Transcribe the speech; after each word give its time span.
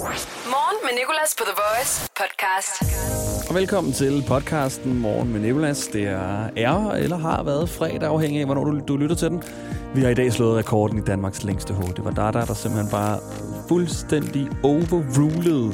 Morgen 0.00 0.78
med 0.82 0.90
Nicolas 0.98 1.34
på 1.38 1.44
The 1.44 1.54
Voice 1.62 2.10
podcast. 2.20 2.82
Og 3.48 3.54
velkommen 3.54 3.92
til 3.92 4.24
podcasten 4.28 4.98
Morgen 4.98 5.32
med 5.32 5.40
Nicolas. 5.40 5.86
Det 5.86 6.02
er 6.02 6.50
er 6.56 6.90
eller 6.90 7.16
har 7.16 7.42
været 7.42 7.68
fredag, 7.68 8.08
afhængig 8.08 8.40
af, 8.40 8.46
hvornår 8.46 8.64
du, 8.64 8.80
du 8.88 8.96
lytter 8.96 9.16
til 9.16 9.28
den. 9.28 9.42
Vi 9.94 10.00
har 10.00 10.08
i 10.08 10.14
dag 10.14 10.32
slået 10.32 10.58
rekorden 10.58 10.98
i 10.98 11.00
Danmarks 11.00 11.44
længste 11.44 11.74
hår. 11.74 11.82
Det 11.82 12.04
var 12.04 12.10
Dada, 12.10 12.46
der 12.46 12.54
simpelthen 12.54 12.90
bare 12.90 13.18
fuldstændig 13.68 14.48
overruled 14.62 15.72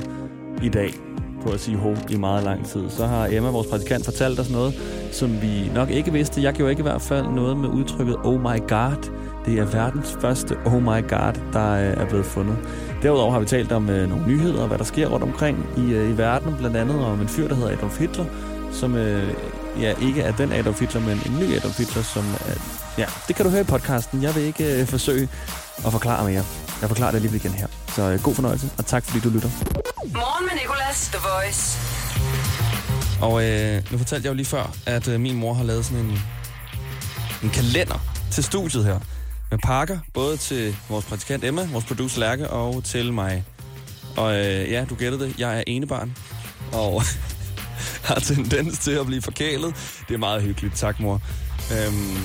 i 0.62 0.68
dag 0.68 0.94
på 1.42 1.50
at 1.52 1.60
sige 1.60 1.76
ho 1.76 1.94
i 2.10 2.16
meget 2.16 2.44
lang 2.44 2.66
tid. 2.66 2.90
Så 2.90 3.06
har 3.06 3.28
Emma, 3.30 3.50
vores 3.50 3.66
praktikant, 3.66 4.04
fortalt 4.04 4.40
os 4.40 4.50
noget, 4.50 4.74
som 5.12 5.42
vi 5.42 5.70
nok 5.74 5.90
ikke 5.90 6.12
vidste. 6.12 6.42
Jeg 6.42 6.54
gjorde 6.54 6.70
ikke 6.70 6.80
i 6.80 6.90
hvert 6.90 7.02
fald 7.02 7.26
noget 7.26 7.56
med 7.56 7.68
udtrykket 7.68 8.16
oh 8.24 8.40
my 8.40 8.68
god. 8.68 9.25
Det 9.46 9.58
er 9.58 9.64
verdens 9.64 10.16
første 10.20 10.56
oh 10.64 10.82
my 10.82 11.08
god, 11.08 11.32
der 11.52 11.70
øh, 11.70 12.02
er 12.02 12.04
blevet 12.08 12.26
fundet. 12.26 12.58
Derudover 13.02 13.32
har 13.32 13.40
vi 13.40 13.46
talt 13.46 13.72
om 13.72 13.90
øh, 13.90 14.08
nogle 14.08 14.26
nyheder, 14.26 14.66
hvad 14.66 14.78
der 14.78 14.84
sker 14.84 15.08
rundt 15.08 15.22
omkring 15.24 15.66
i, 15.76 15.92
øh, 15.92 16.10
i 16.10 16.18
verden, 16.18 16.56
blandt 16.58 16.76
andet 16.76 17.04
om 17.04 17.20
en 17.20 17.28
fyr, 17.28 17.48
der 17.48 17.54
hedder 17.54 17.70
Adolf 17.70 17.98
Hitler, 17.98 18.24
som 18.72 18.94
øh, 18.94 19.34
ja, 19.80 19.94
ikke 20.02 20.22
er 20.22 20.32
den 20.36 20.52
Adolf 20.52 20.80
Hitler, 20.80 21.00
men 21.00 21.22
en 21.26 21.38
ny 21.40 21.56
Adolf 21.56 21.78
Hitler, 21.78 22.02
som 22.02 22.24
er, 22.46 22.54
ja, 22.98 23.06
det 23.28 23.36
kan 23.36 23.44
du 23.44 23.50
høre 23.50 23.60
i 23.60 23.64
podcasten. 23.64 24.22
Jeg 24.22 24.34
vil 24.34 24.42
ikke 24.42 24.80
øh, 24.80 24.86
forsøge 24.86 25.28
at 25.86 25.92
forklare 25.92 26.24
mere. 26.24 26.44
Jeg 26.80 26.88
forklarer 26.88 27.12
det 27.12 27.22
lige 27.22 27.36
igen 27.36 27.50
her. 27.50 27.66
Så 27.88 28.02
øh, 28.02 28.22
god 28.22 28.34
fornøjelse, 28.34 28.70
og 28.78 28.86
tak 28.86 29.04
fordi 29.04 29.20
du 29.20 29.28
lytter. 29.28 29.48
Morgen 30.14 30.44
med 30.44 30.60
Nicolas, 30.62 31.08
The 31.08 31.18
Voice. 31.28 31.78
Og 33.22 33.44
øh, 33.44 33.92
nu 33.92 33.98
fortalte 33.98 34.26
jeg 34.26 34.30
jo 34.30 34.36
lige 34.36 34.46
før, 34.46 34.74
at 34.86 35.08
øh, 35.08 35.20
min 35.20 35.36
mor 35.36 35.54
har 35.54 35.64
lavet 35.64 35.84
sådan 35.84 36.04
en, 36.04 36.18
en 37.42 37.50
kalender 37.50 38.00
til 38.30 38.44
studiet 38.44 38.84
her. 38.84 38.98
Med 39.50 39.58
pakker, 39.58 39.98
både 40.14 40.36
til 40.36 40.76
vores 40.88 41.04
praktikant 41.04 41.44
Emma, 41.44 41.68
vores 41.72 41.84
producer 41.84 42.20
Lærke 42.20 42.50
og 42.50 42.84
til 42.84 43.12
mig. 43.12 43.44
Og 44.16 44.34
øh, 44.34 44.70
ja, 44.70 44.84
du 44.90 44.94
gættede 44.94 45.24
det, 45.24 45.38
jeg 45.38 45.58
er 45.58 45.64
enebarn. 45.66 46.16
Og 46.72 47.02
har 48.08 48.14
tendens 48.14 48.78
til 48.78 48.90
at 48.90 49.06
blive 49.06 49.22
forkælet. 49.22 49.74
Det 50.08 50.14
er 50.14 50.18
meget 50.18 50.42
hyggeligt, 50.42 50.74
tak 50.76 51.00
mor. 51.00 51.22
Øhm, 51.72 52.16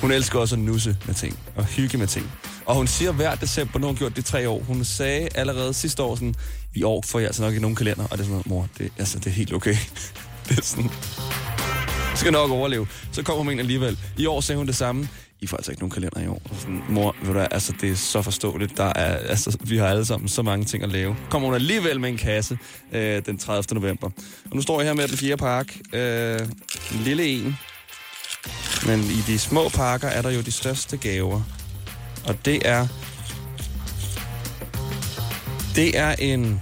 hun 0.00 0.12
elsker 0.12 0.38
også 0.38 0.54
at 0.54 0.58
nusse 0.58 0.96
med 1.06 1.14
ting 1.14 1.38
og 1.56 1.64
hygge 1.64 1.98
med 1.98 2.06
ting. 2.06 2.32
Og 2.66 2.74
hun 2.74 2.86
siger 2.86 3.12
hver 3.12 3.34
december, 3.34 3.78
nu 3.78 3.86
har 3.86 3.92
hun 3.92 3.96
gjort 3.96 4.16
det 4.16 4.24
tre 4.24 4.48
år, 4.48 4.62
hun 4.62 4.84
sagde 4.84 5.28
allerede 5.34 5.74
sidste 5.74 6.02
år 6.02 6.14
sådan, 6.14 6.34
i 6.74 6.82
år 6.82 7.02
får 7.06 7.18
jeg 7.18 7.26
altså 7.26 7.42
nok 7.42 7.50
ikke 7.52 7.62
nogen 7.62 7.76
kalender. 7.76 8.04
Og 8.04 8.10
det 8.10 8.20
er 8.20 8.24
sådan 8.24 8.30
noget, 8.30 8.46
mor, 8.46 8.68
det, 8.78 8.92
altså, 8.98 9.18
det 9.18 9.26
er 9.26 9.30
helt 9.30 9.52
okay. 9.52 9.76
det 10.48 10.58
er 10.58 10.62
sådan, 10.62 10.90
skal 12.14 12.32
nok 12.32 12.50
overleve. 12.50 12.86
Så 13.12 13.22
kommer 13.22 13.42
hun 13.42 13.52
ind 13.52 13.60
alligevel. 13.60 13.98
I 14.18 14.26
år 14.26 14.40
sagde 14.40 14.56
hun 14.56 14.66
det 14.66 14.76
samme. 14.76 15.08
I 15.44 15.46
får 15.46 15.56
altså 15.56 15.72
ikke 15.72 15.82
nogen 15.82 15.90
kalender 15.90 16.20
i 16.20 16.26
år. 16.26 16.42
Sådan, 16.58 16.82
mor, 16.88 17.16
ved 17.20 17.26
du 17.26 17.32
hvad, 17.32 17.46
altså, 17.50 17.72
det 17.80 17.90
er 17.90 17.94
så 17.94 18.22
forståeligt. 18.22 18.76
Der 18.76 18.84
er, 18.84 19.16
altså, 19.16 19.58
vi 19.60 19.76
har 19.76 19.86
alle 19.86 20.04
sammen 20.04 20.28
så 20.28 20.42
mange 20.42 20.64
ting 20.64 20.82
at 20.82 20.88
lave. 20.88 21.16
Kommer 21.30 21.48
hun 21.48 21.54
alligevel 21.54 22.00
med 22.00 22.08
en 22.08 22.16
kasse 22.16 22.58
øh, 22.92 23.22
den 23.26 23.38
30. 23.38 23.74
november. 23.74 24.10
Og 24.50 24.56
nu 24.56 24.62
står 24.62 24.80
jeg 24.80 24.88
her 24.88 24.94
med 24.94 25.08
den 25.08 25.16
fjerde 25.16 25.36
park. 25.36 25.76
Øh, 25.92 26.40
en 26.94 27.00
lille 27.04 27.26
en. 27.26 27.56
Men 28.86 29.00
i 29.00 29.22
de 29.26 29.38
små 29.38 29.68
pakker 29.68 30.08
er 30.08 30.22
der 30.22 30.30
jo 30.30 30.40
de 30.40 30.52
største 30.52 30.96
gaver. 30.96 31.42
Og 32.26 32.44
det 32.44 32.68
er... 32.68 32.86
Det 35.76 35.98
er 35.98 36.12
en 36.12 36.60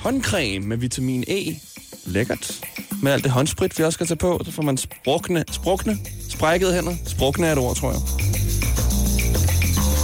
håndcreme 0.00 0.66
med 0.66 0.76
vitamin 0.76 1.24
E. 1.28 1.60
Lækkert. 2.06 2.60
Med 3.02 3.12
alt 3.12 3.24
det 3.24 3.32
håndsprit, 3.32 3.78
vi 3.78 3.84
også 3.84 3.96
skal 3.96 4.06
tage 4.06 4.18
på. 4.18 4.40
Så 4.44 4.50
får 4.52 4.62
man 4.62 4.76
sprukne, 4.76 5.44
sprukne, 5.50 5.98
sprækkede 6.38 6.74
hænder. 6.74 6.94
Sprukne 7.06 7.46
er 7.46 7.52
et 7.52 7.58
ord, 7.58 7.76
tror 7.76 7.90
jeg. 7.90 8.00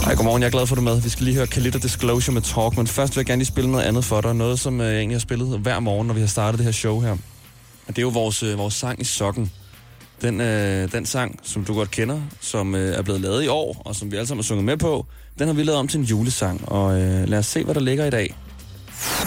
Ej, 0.07 0.15
godmorgen, 0.15 0.41
jeg 0.41 0.47
er 0.47 0.51
glad 0.51 0.67
for, 0.67 0.75
at 0.75 0.77
du 0.77 0.81
er 0.87 0.93
med. 0.93 1.01
Vi 1.01 1.09
skal 1.09 1.23
lige 1.23 1.35
høre 1.35 1.47
Kalita 1.47 1.77
Disclosure 1.77 2.33
med 2.33 2.41
Talk, 2.41 2.77
men 2.77 2.87
først 2.87 3.15
vil 3.15 3.19
jeg 3.19 3.25
gerne 3.25 3.39
lige 3.39 3.47
spille 3.47 3.71
noget 3.71 3.83
andet 3.83 4.05
for 4.05 4.21
dig. 4.21 4.35
Noget, 4.35 4.59
som 4.59 4.81
øh, 4.81 4.87
jeg 4.87 4.97
egentlig 4.97 5.15
har 5.15 5.19
spillet 5.19 5.59
hver 5.59 5.79
morgen, 5.79 6.07
når 6.07 6.13
vi 6.13 6.19
har 6.19 6.27
startet 6.27 6.57
det 6.57 6.65
her 6.65 6.71
show 6.71 6.99
her. 6.99 7.11
Og 7.11 7.17
det 7.87 7.97
er 7.97 8.01
jo 8.01 8.09
vores, 8.09 8.43
øh, 8.43 8.57
vores 8.57 8.73
sang 8.73 9.01
i 9.01 9.03
sokken. 9.03 9.51
Den, 10.21 10.41
øh, 10.41 10.91
den 10.91 11.05
sang, 11.05 11.39
som 11.43 11.65
du 11.65 11.73
godt 11.73 11.91
kender, 11.91 12.21
som 12.41 12.75
øh, 12.75 12.97
er 12.97 13.01
blevet 13.01 13.21
lavet 13.21 13.43
i 13.43 13.47
år, 13.47 13.81
og 13.85 13.95
som 13.95 14.11
vi 14.11 14.15
alle 14.17 14.27
sammen 14.27 14.43
har 14.43 14.47
sunget 14.47 14.65
med 14.65 14.77
på, 14.77 15.05
den 15.39 15.47
har 15.47 15.53
vi 15.53 15.63
lavet 15.63 15.79
om 15.79 15.87
til 15.87 15.99
en 15.99 16.05
julesang. 16.05 16.69
Og 16.69 17.01
øh, 17.01 17.27
lad 17.27 17.39
os 17.39 17.45
se, 17.45 17.63
hvad 17.63 17.75
der 17.75 17.81
ligger 17.81 18.05
i 18.05 18.09
dag. 18.09 18.35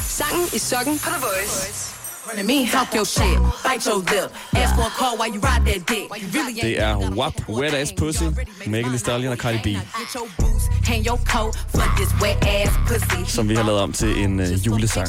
Sangen 0.08 0.46
i 0.54 0.58
sokken 0.58 0.98
på 0.98 1.08
The 1.08 1.20
Voice. 1.20 1.97
Running 2.28 2.46
me, 2.46 2.66
talk 2.66 2.94
your 2.94 3.04
shit, 3.06 3.38
bite 3.64 3.86
your 3.86 3.96
lip. 4.12 4.32
Ask 4.54 4.74
for 4.74 4.82
a 4.82 4.90
call 5.00 5.16
while 5.18 5.28
you 5.34 5.40
ride 5.40 5.64
that 5.66 5.86
dick. 5.86 6.08
You 6.22 6.28
really 6.36 6.52
ain't 6.52 6.62
Det 6.62 6.80
er 6.80 7.10
WAP, 7.16 7.48
Wet 7.48 7.74
Ass 7.74 7.92
Pussy, 7.92 8.24
Megan 8.66 8.90
Thee 8.90 8.98
Stallion 8.98 9.32
og 9.32 9.38
Cardi 9.38 9.58
B, 9.58 9.66
Get 9.66 9.80
your 10.14 10.28
boots, 10.38 10.64
hang 10.88 11.06
your 11.06 11.16
coat 11.32 11.56
for 11.68 11.86
this 11.98 12.10
wet 12.22 12.36
ass 12.46 12.72
pussy. 12.88 13.30
som 13.36 13.48
vi 13.48 13.54
har 13.54 13.62
lavet 13.62 13.80
om 13.80 13.92
til 13.92 14.18
en 14.24 14.40
øh, 14.40 14.66
julesang. 14.66 15.08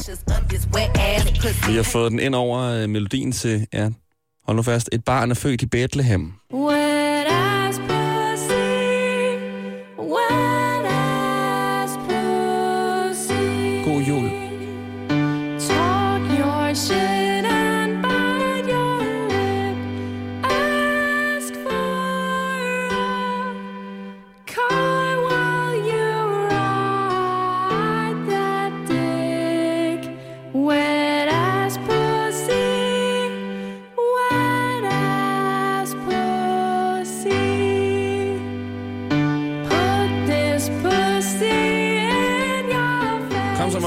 Vi 1.66 1.76
har 1.76 1.82
fået 1.82 2.10
den 2.12 2.20
ind 2.20 2.34
over 2.34 2.58
øh, 2.60 2.88
melodien 2.88 3.32
til, 3.32 3.66
ja, 3.72 3.88
hold 4.46 4.56
nu 4.56 4.62
fast, 4.62 4.88
et 4.92 5.04
barn 5.04 5.30
er 5.30 5.34
født 5.34 5.62
i 5.62 5.66
Bethlehem. 5.66 6.32
Wet 6.54 6.79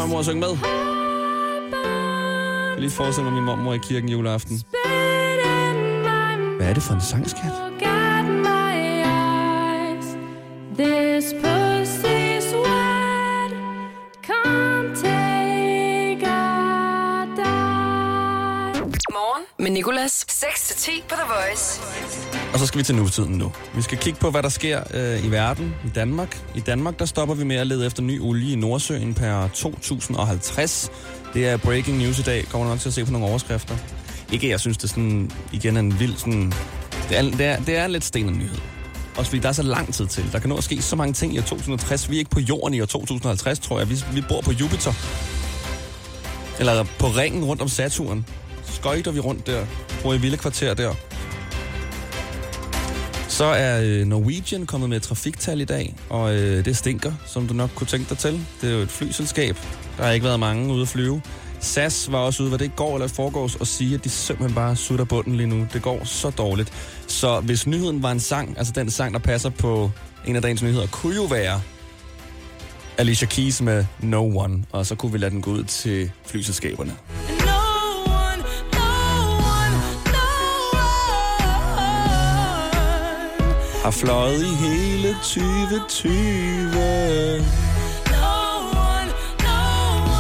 mormor, 0.04 0.18
og 0.18 0.26
syng 0.26 0.40
med. 0.40 0.58
Jeg 2.72 2.80
lige 2.80 2.92
forestille 2.92 3.30
mig 3.30 3.34
min 3.34 3.44
mormor 3.44 3.74
i 3.74 3.78
kirken 3.78 4.10
juleaften. 4.10 4.62
Hvad 6.58 6.70
er 6.70 6.74
det 6.74 6.84
for 6.84 6.94
en 6.94 7.02
sang, 7.02 7.26
Nicolas. 20.44 20.74
6-10 20.88 21.02
på 21.10 21.16
The 21.16 21.24
Voice. 21.28 21.82
Og 22.54 22.60
så 22.60 22.66
skal 22.68 22.78
vi 22.78 22.84
til 22.84 22.96
nutiden 22.96 23.34
nu. 23.34 23.52
Vi 23.76 23.82
skal 23.82 23.98
kigge 23.98 24.20
på, 24.20 24.32
hvad 24.32 24.44
der 24.44 24.50
sker 24.50 24.84
øh, 24.94 25.26
i 25.26 25.32
verden, 25.32 25.76
i 25.86 25.90
Danmark. 25.90 26.44
I 26.56 26.60
Danmark, 26.60 27.00
der 27.00 27.06
stopper 27.06 27.36
vi 27.36 27.44
med 27.44 27.56
at 27.56 27.68
lede 27.68 27.86
efter 27.86 28.04
ny 28.04 28.22
olie 28.22 28.54
i 28.54 28.56
Nordsøen 28.56 29.14
per 29.14 29.48
2050. 29.48 30.92
Det 31.34 31.48
er 31.48 31.58
breaking 31.58 31.98
news 31.98 32.20
i 32.20 32.22
dag. 32.22 32.46
Kommer 32.52 32.68
du 32.68 32.72
nok 32.72 32.80
til 32.80 32.90
at 32.90 32.94
se 32.94 33.06
på 33.06 33.12
nogle 33.12 33.28
overskrifter. 33.28 33.76
Ikke, 34.32 34.50
jeg 34.50 34.60
synes, 34.60 34.78
det 34.78 34.84
er 34.84 34.88
sådan, 34.88 35.32
igen 35.52 35.76
er 35.76 35.80
en 35.80 36.00
vild 36.00 36.18
sådan... 36.18 36.54
Det 37.10 37.18
er, 37.18 37.22
det 37.22 37.46
er, 37.46 37.60
det 37.60 37.78
er 37.78 37.88
lidt 37.88 38.04
stenet 38.04 38.36
nyhed. 38.36 38.58
Også 39.18 39.30
fordi 39.30 39.42
der 39.42 39.50
er 39.50 39.54
så 39.54 39.64
lang 39.64 39.94
tid 39.94 40.08
til. 40.08 40.32
Der 40.32 40.40
kan 40.40 40.50
nå 40.50 40.58
at 40.58 40.64
ske 40.64 40.82
så 40.82 40.96
mange 40.96 41.14
ting 41.14 41.34
i 41.34 41.40
år 41.40 41.44
2060. 41.44 42.10
Vi 42.10 42.16
er 42.16 42.20
ikke 42.20 42.32
på 42.32 42.40
jorden 42.40 42.74
i 42.74 42.82
år 42.82 42.86
2050, 42.86 43.60
tror 43.60 43.80
jeg. 43.80 43.90
Vi, 43.90 44.04
vi 44.14 44.24
bor 44.30 44.42
på 44.42 44.52
Jupiter. 44.52 44.94
Eller 46.60 46.86
på 47.00 47.08
ringen 47.08 47.44
rundt 47.44 47.62
om 47.62 47.68
Saturn. 47.68 48.26
Skøjter 48.74 49.12
vi 49.12 49.20
rundt 49.20 49.48
der. 49.48 49.66
Bor 50.04 50.14
i 50.14 50.18
vilde 50.18 50.38
kvarter 50.38 50.74
der. 50.74 50.94
Så 53.28 53.46
er 53.46 53.82
øh, 53.84 54.06
Norwegian 54.06 54.66
kommet 54.66 54.90
med 54.90 54.98
et 54.98 55.04
trafiktal 55.04 55.62
i 55.62 55.66
dag, 55.66 55.96
og 56.10 56.36
øh, 56.36 56.66
det 56.66 56.78
stinker, 56.78 57.14
som 57.26 57.48
du 57.48 57.54
nok 57.54 57.70
kunne 57.76 57.88
tænke 57.88 58.10
dig 58.10 58.18
til. 58.18 58.46
Det 58.62 58.70
er 58.70 58.74
jo 58.74 58.80
et 58.80 58.90
flyselskab. 58.90 59.58
Der 59.98 60.04
har 60.04 60.12
ikke 60.12 60.26
været 60.26 60.40
mange 60.40 60.74
ude 60.74 60.82
at 60.82 60.88
flyve. 60.88 61.22
SAS 61.60 62.12
var 62.12 62.18
også 62.18 62.44
ude, 62.44 62.50
hvad 62.50 62.60
det 62.60 62.76
går 62.76 62.94
eller 62.96 63.08
foregås, 63.08 63.56
og 63.56 63.68
sige, 63.68 63.96
at 63.96 64.04
de 64.04 64.10
simpelthen 64.10 64.56
bare 64.56 64.76
sutter 64.76 65.06
bunden 65.06 65.36
lige 65.36 65.48
nu. 65.48 65.68
Det 65.74 65.82
går 65.82 66.04
så 66.04 66.30
dårligt. 66.30 66.74
Så 67.08 67.40
hvis 67.40 67.68
nyheden 67.68 68.04
var 68.04 68.12
en 68.12 68.20
sang, 68.20 68.58
altså 68.58 68.74
den 68.76 68.92
sang, 68.92 69.14
der 69.14 69.20
passer 69.20 69.50
på 69.50 69.92
en 70.26 70.36
af 70.36 70.42
dagens 70.42 70.64
nyheder, 70.64 70.88
kunne 70.88 71.16
jo 71.16 71.24
være 71.24 71.62
Alicia 72.98 73.28
Keys 73.28 73.62
med 73.62 73.86
No 74.00 74.38
One, 74.38 74.64
og 74.72 74.86
så 74.86 74.96
kunne 74.96 75.12
vi 75.12 75.18
lade 75.18 75.32
den 75.32 75.42
gå 75.42 75.52
ud 75.52 75.64
til 75.64 76.12
flyselskaberne. 76.26 76.96
Har 83.84 83.92
fløjet 83.92 84.44
i 84.44 84.54
hele 84.66 85.10
2020. 85.14 86.12
No 86.12 86.14
one, 88.72 89.10
no 89.40 89.60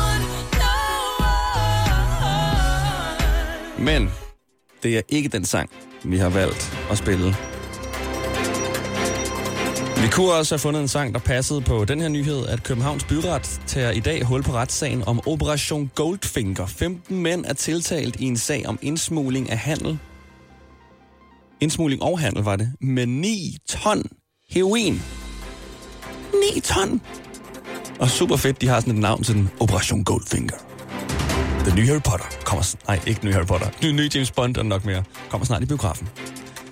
one, 0.03 0.23
no 0.63 0.75
one. 3.77 3.83
Men 3.85 4.11
det 4.83 4.97
er 4.97 5.01
ikke 5.09 5.29
den 5.29 5.45
sang, 5.45 5.69
vi 6.03 6.17
har 6.17 6.29
valgt 6.29 6.77
at 6.91 6.97
spille. 6.97 7.35
Vi 10.03 10.07
kunne 10.11 10.33
også 10.33 10.55
have 10.55 10.59
fundet 10.59 10.81
en 10.81 10.87
sang, 10.87 11.13
der 11.13 11.19
passede 11.19 11.61
på 11.61 11.85
den 11.85 12.01
her 12.01 12.07
nyhed, 12.07 12.45
at 12.47 12.63
Københavns 12.63 13.03
Byret 13.03 13.61
tager 13.67 13.91
i 13.91 13.99
dag 13.99 14.23
hul 14.23 14.43
på 14.43 14.51
retssagen 14.51 15.03
om 15.07 15.27
Operation 15.27 15.91
Goldfinger. 15.95 16.65
15 16.65 17.21
mænd 17.21 17.45
er 17.45 17.53
tiltalt 17.53 18.15
i 18.15 18.25
en 18.25 18.37
sag 18.37 18.67
om 18.67 18.79
indsmugling 18.81 19.51
af 19.51 19.57
handel. 19.57 19.99
Indsmugling 21.63 22.03
og 22.03 22.19
handel 22.19 22.43
var 22.43 22.55
det. 22.55 22.71
Med 22.81 23.05
9 23.05 23.57
ton 23.69 24.03
heroin. 24.49 25.01
9 26.53 26.59
ton! 26.59 27.01
Og 27.99 28.09
super 28.09 28.35
fedt, 28.35 28.61
de 28.61 28.67
har 28.67 28.79
sådan 28.79 28.93
et 28.93 28.99
navn 28.99 29.23
til 29.23 29.35
den. 29.35 29.49
Operation 29.59 30.03
Goldfinger. 30.03 30.55
The 31.65 31.75
nye 31.75 31.87
Harry 31.87 32.01
Potter 32.01 32.25
kommer... 32.45 32.63
Snart, 32.63 32.87
Nej, 32.87 32.99
ikke 33.07 33.19
New 33.23 33.29
nye 33.29 33.33
Harry 33.33 33.45
Potter. 33.45 33.67
Den 33.81 33.95
nye 33.95 34.09
James 34.15 34.31
Bond 34.31 34.57
er 34.57 34.63
nok 34.63 34.85
mere. 34.85 35.03
Kommer 35.29 35.45
snart 35.45 35.63
i 35.63 35.65
biografen. 35.65 36.09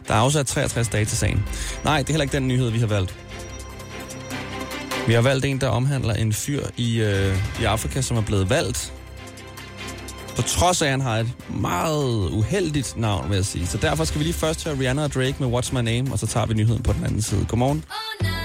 Der 0.07 0.13
er 0.13 0.17
afsat 0.17 0.47
63 0.47 0.87
dage 0.87 1.05
til 1.05 1.17
sagen. 1.17 1.43
Nej, 1.83 1.97
det 1.97 2.09
er 2.09 2.13
heller 2.13 2.23
ikke 2.23 2.33
den 2.33 2.47
nyhed, 2.47 2.69
vi 2.69 2.79
har 2.79 2.87
valgt. 2.87 3.15
Vi 5.07 5.13
har 5.13 5.21
valgt 5.21 5.45
en, 5.45 5.61
der 5.61 5.67
omhandler 5.67 6.13
en 6.13 6.33
fyr 6.33 6.65
i, 6.77 7.01
øh, 7.01 7.37
i 7.61 7.63
Afrika, 7.63 8.01
som 8.01 8.17
er 8.17 8.21
blevet 8.21 8.49
valgt. 8.49 8.93
På 10.41 10.47
trods 10.47 10.81
af, 10.81 10.85
at 10.85 10.91
han 10.91 11.01
har 11.01 11.17
et 11.17 11.31
meget 11.49 12.29
uheldigt 12.31 12.97
navn, 12.97 13.29
vil 13.29 13.35
jeg 13.35 13.45
sige. 13.45 13.67
Så 13.67 13.77
derfor 13.77 14.03
skal 14.03 14.19
vi 14.19 14.23
lige 14.23 14.33
først 14.33 14.65
høre 14.65 14.79
Rihanna 14.79 15.03
og 15.03 15.13
Drake 15.13 15.35
med 15.39 15.47
What's 15.47 15.73
My 15.73 15.79
Name, 15.79 16.11
og 16.11 16.19
så 16.19 16.27
tager 16.27 16.45
vi 16.45 16.53
nyheden 16.53 16.83
på 16.83 16.93
den 16.93 17.05
anden 17.05 17.21
side. 17.21 17.45
Godmorgen. 17.49 17.83
Oh, 17.89 18.27
no. 18.27 18.40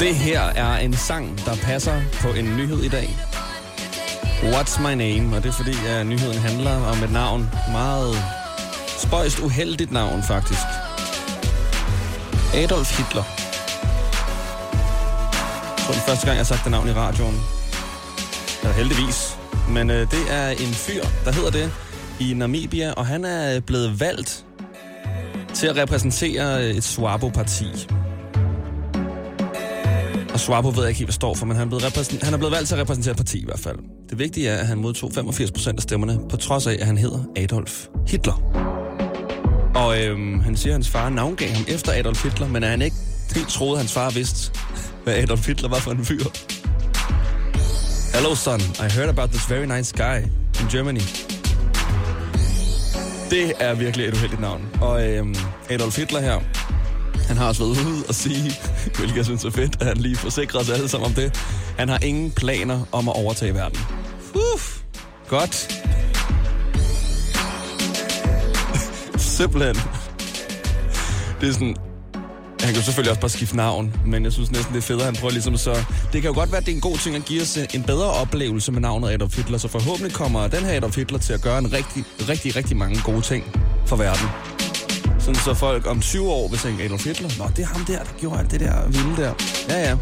Det 0.00 0.14
her 0.14 0.40
er 0.40 0.78
en 0.78 0.92
sang, 0.92 1.38
der 1.46 1.56
passer 1.56 2.00
på 2.20 2.28
en 2.28 2.56
nyhed 2.56 2.82
i 2.82 2.88
dag. 2.88 3.08
What's 4.42 4.82
My 4.82 4.94
Name? 4.94 5.36
Og 5.36 5.42
det 5.42 5.48
er 5.48 5.52
fordi, 5.52 5.74
at 5.86 6.06
nyheden 6.06 6.38
handler 6.38 6.76
om 6.76 7.02
et 7.02 7.12
navn. 7.12 7.50
Meget 7.72 8.16
spøjst 8.98 9.38
uheldigt 9.38 9.92
navn, 9.92 10.22
faktisk. 10.22 10.66
Adolf 12.54 12.98
Hitler. 12.98 13.22
Jeg 15.76 15.78
tror, 15.78 15.92
det 15.92 16.00
er 16.00 16.06
første 16.08 16.26
gang, 16.26 16.36
jeg 16.36 16.44
har 16.46 16.54
sagt 16.54 16.64
det 16.64 16.70
navn 16.70 16.88
i 16.88 16.92
radioen. 16.92 17.40
Ja, 18.64 18.72
heldigvis. 18.72 19.38
Men 19.68 19.90
øh, 19.90 20.10
det 20.10 20.24
er 20.30 20.48
en 20.48 20.74
fyr, 20.74 21.02
der 21.24 21.32
hedder 21.32 21.50
det, 21.50 21.72
i 22.20 22.34
Namibia, 22.34 22.92
og 22.92 23.06
han 23.06 23.24
er 23.24 23.60
blevet 23.60 24.00
valgt 24.00 24.44
til 25.54 25.66
at 25.66 25.76
repræsentere 25.76 26.64
øh, 26.64 26.70
et 26.70 26.84
Swabo-parti. 26.84 27.88
Og 30.34 30.40
Swapo 30.40 30.68
ved 30.68 30.78
jeg 30.78 30.88
ikke 30.88 30.98
helt, 30.98 31.06
hvad 31.08 31.12
står 31.12 31.34
for, 31.34 31.46
men 31.46 31.56
han 31.56 31.64
er, 31.66 31.68
blevet 31.68 31.84
repræsent- 31.84 32.24
han 32.24 32.34
er 32.34 32.38
blevet 32.38 32.52
valgt 32.52 32.68
til 32.68 32.74
at 32.74 32.80
repræsentere 32.80 33.14
parti 33.14 33.38
i 33.38 33.44
hvert 33.44 33.58
fald. 33.58 33.76
Det 34.10 34.18
vigtige 34.18 34.48
er, 34.48 34.58
at 34.58 34.66
han 34.66 34.78
modtog 34.78 35.12
85 35.14 35.50
procent 35.50 35.78
af 35.78 35.82
stemmerne, 35.82 36.20
på 36.30 36.36
trods 36.36 36.66
af, 36.66 36.76
at 36.80 36.86
han 36.86 36.98
hedder 36.98 37.24
Adolf 37.36 37.86
Hitler. 38.06 38.42
Og 39.74 40.02
øhm, 40.02 40.40
han 40.40 40.56
siger, 40.56 40.72
at 40.72 40.74
hans 40.74 40.88
far 40.90 41.08
navngav 41.08 41.48
ham 41.50 41.64
efter 41.68 41.92
Adolf 41.92 42.22
Hitler, 42.22 42.48
men 42.48 42.64
at 42.64 42.70
han 42.70 42.82
ikke 42.82 42.96
helt 43.34 43.48
troede, 43.48 43.72
at 43.72 43.78
hans 43.78 43.92
far 43.92 44.10
vidste, 44.10 44.52
hvad 45.04 45.14
Adolf 45.14 45.46
Hitler 45.46 45.68
var 45.68 45.78
for 45.78 45.90
en 45.90 46.04
fyr. 46.04 46.24
Hello 48.14 48.34
son, 48.34 48.60
I 48.60 48.92
heard 48.96 49.08
about 49.08 49.30
this 49.30 49.50
very 49.50 49.64
nice 49.76 49.94
guy 49.96 50.18
in 50.60 50.68
Germany. 50.72 51.00
Det 53.30 53.52
er 53.60 53.74
virkelig 53.74 54.06
et 54.06 54.14
uheldigt 54.14 54.40
navn. 54.40 54.62
Og 54.80 55.08
øhm, 55.08 55.34
Adolf 55.70 55.96
Hitler 55.96 56.20
her, 56.20 56.40
han 57.28 57.36
har 57.36 57.48
også 57.48 57.64
været 57.64 57.86
ude 57.86 58.04
og 58.08 58.14
sige, 58.14 58.52
hvilket 58.96 59.16
jeg 59.16 59.24
synes 59.24 59.44
er 59.44 59.50
fedt, 59.50 59.76
at 59.80 59.86
han 59.86 59.96
lige 59.96 60.16
forsikrer 60.16 60.60
os 60.60 60.70
alle 60.70 60.88
sammen 60.88 61.06
om 61.06 61.14
det. 61.14 61.40
Han 61.78 61.88
har 61.88 61.98
ingen 62.02 62.30
planer 62.30 62.84
om 62.92 63.08
at 63.08 63.14
overtage 63.16 63.54
verden. 63.54 63.78
Uff, 64.34 64.78
godt. 65.28 65.82
Simpelthen. 69.36 69.76
Det 71.40 71.48
er 71.48 71.52
sådan... 71.52 71.76
Han 72.60 72.72
kan 72.72 72.76
jo 72.76 72.84
selvfølgelig 72.84 73.10
også 73.10 73.20
bare 73.20 73.30
skifte 73.30 73.56
navn, 73.56 73.96
men 74.06 74.24
jeg 74.24 74.32
synes 74.32 74.50
næsten, 74.50 74.74
det 74.74 74.80
er 74.80 74.86
federe, 74.86 75.04
han 75.04 75.14
prøver 75.14 75.32
ligesom 75.32 75.56
så... 75.56 75.74
Det 76.12 76.22
kan 76.22 76.24
jo 76.30 76.34
godt 76.34 76.52
være, 76.52 76.60
at 76.60 76.66
det 76.66 76.72
er 76.72 76.76
en 76.76 76.80
god 76.80 76.98
ting 76.98 77.16
at 77.16 77.24
give 77.24 77.42
os 77.42 77.56
eh, 77.56 77.66
en 77.74 77.82
bedre 77.82 78.10
oplevelse 78.10 78.72
med 78.72 78.80
navnet 78.80 79.10
Adolf 79.10 79.36
Hitler, 79.36 79.58
så 79.58 79.68
forhåbentlig 79.68 80.12
kommer 80.12 80.48
den 80.48 80.64
her 80.64 80.76
Adolf 80.76 80.96
Hitler 80.96 81.18
til 81.18 81.32
at 81.32 81.42
gøre 81.42 81.58
en 81.58 81.72
rigtig, 81.72 82.04
rigtig, 82.28 82.56
rigtig 82.56 82.76
mange 82.76 83.00
gode 83.04 83.20
ting 83.20 83.44
for 83.86 83.96
verden. 83.96 84.53
Sådan 85.24 85.40
så 85.40 85.54
folk 85.54 85.86
om 85.86 86.00
20 86.00 86.30
år 86.30 86.48
vil 86.48 86.58
tænke, 86.58 86.84
Adolf 86.84 87.04
Hitler, 87.04 87.28
nå, 87.38 87.44
det 87.56 87.62
er 87.62 87.66
ham 87.66 87.84
der, 87.84 87.98
der 87.98 88.12
gjorde 88.20 88.38
alt 88.38 88.50
det 88.50 88.60
der 88.60 88.86
vilde 88.86 89.22
der. 89.22 89.32
Ja, 89.68 89.88
ja. 89.88 89.96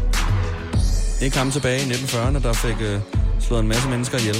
Ikke 1.21 1.37
ham 1.37 1.51
tilbage 1.51 1.81
i 1.81 1.91
1940'erne, 1.91 2.43
der 2.43 2.53
fik 2.53 2.75
øh, 2.81 2.99
slået 3.39 3.59
en 3.61 3.67
masse 3.67 3.89
mennesker 3.89 4.17
ihjel. 4.17 4.35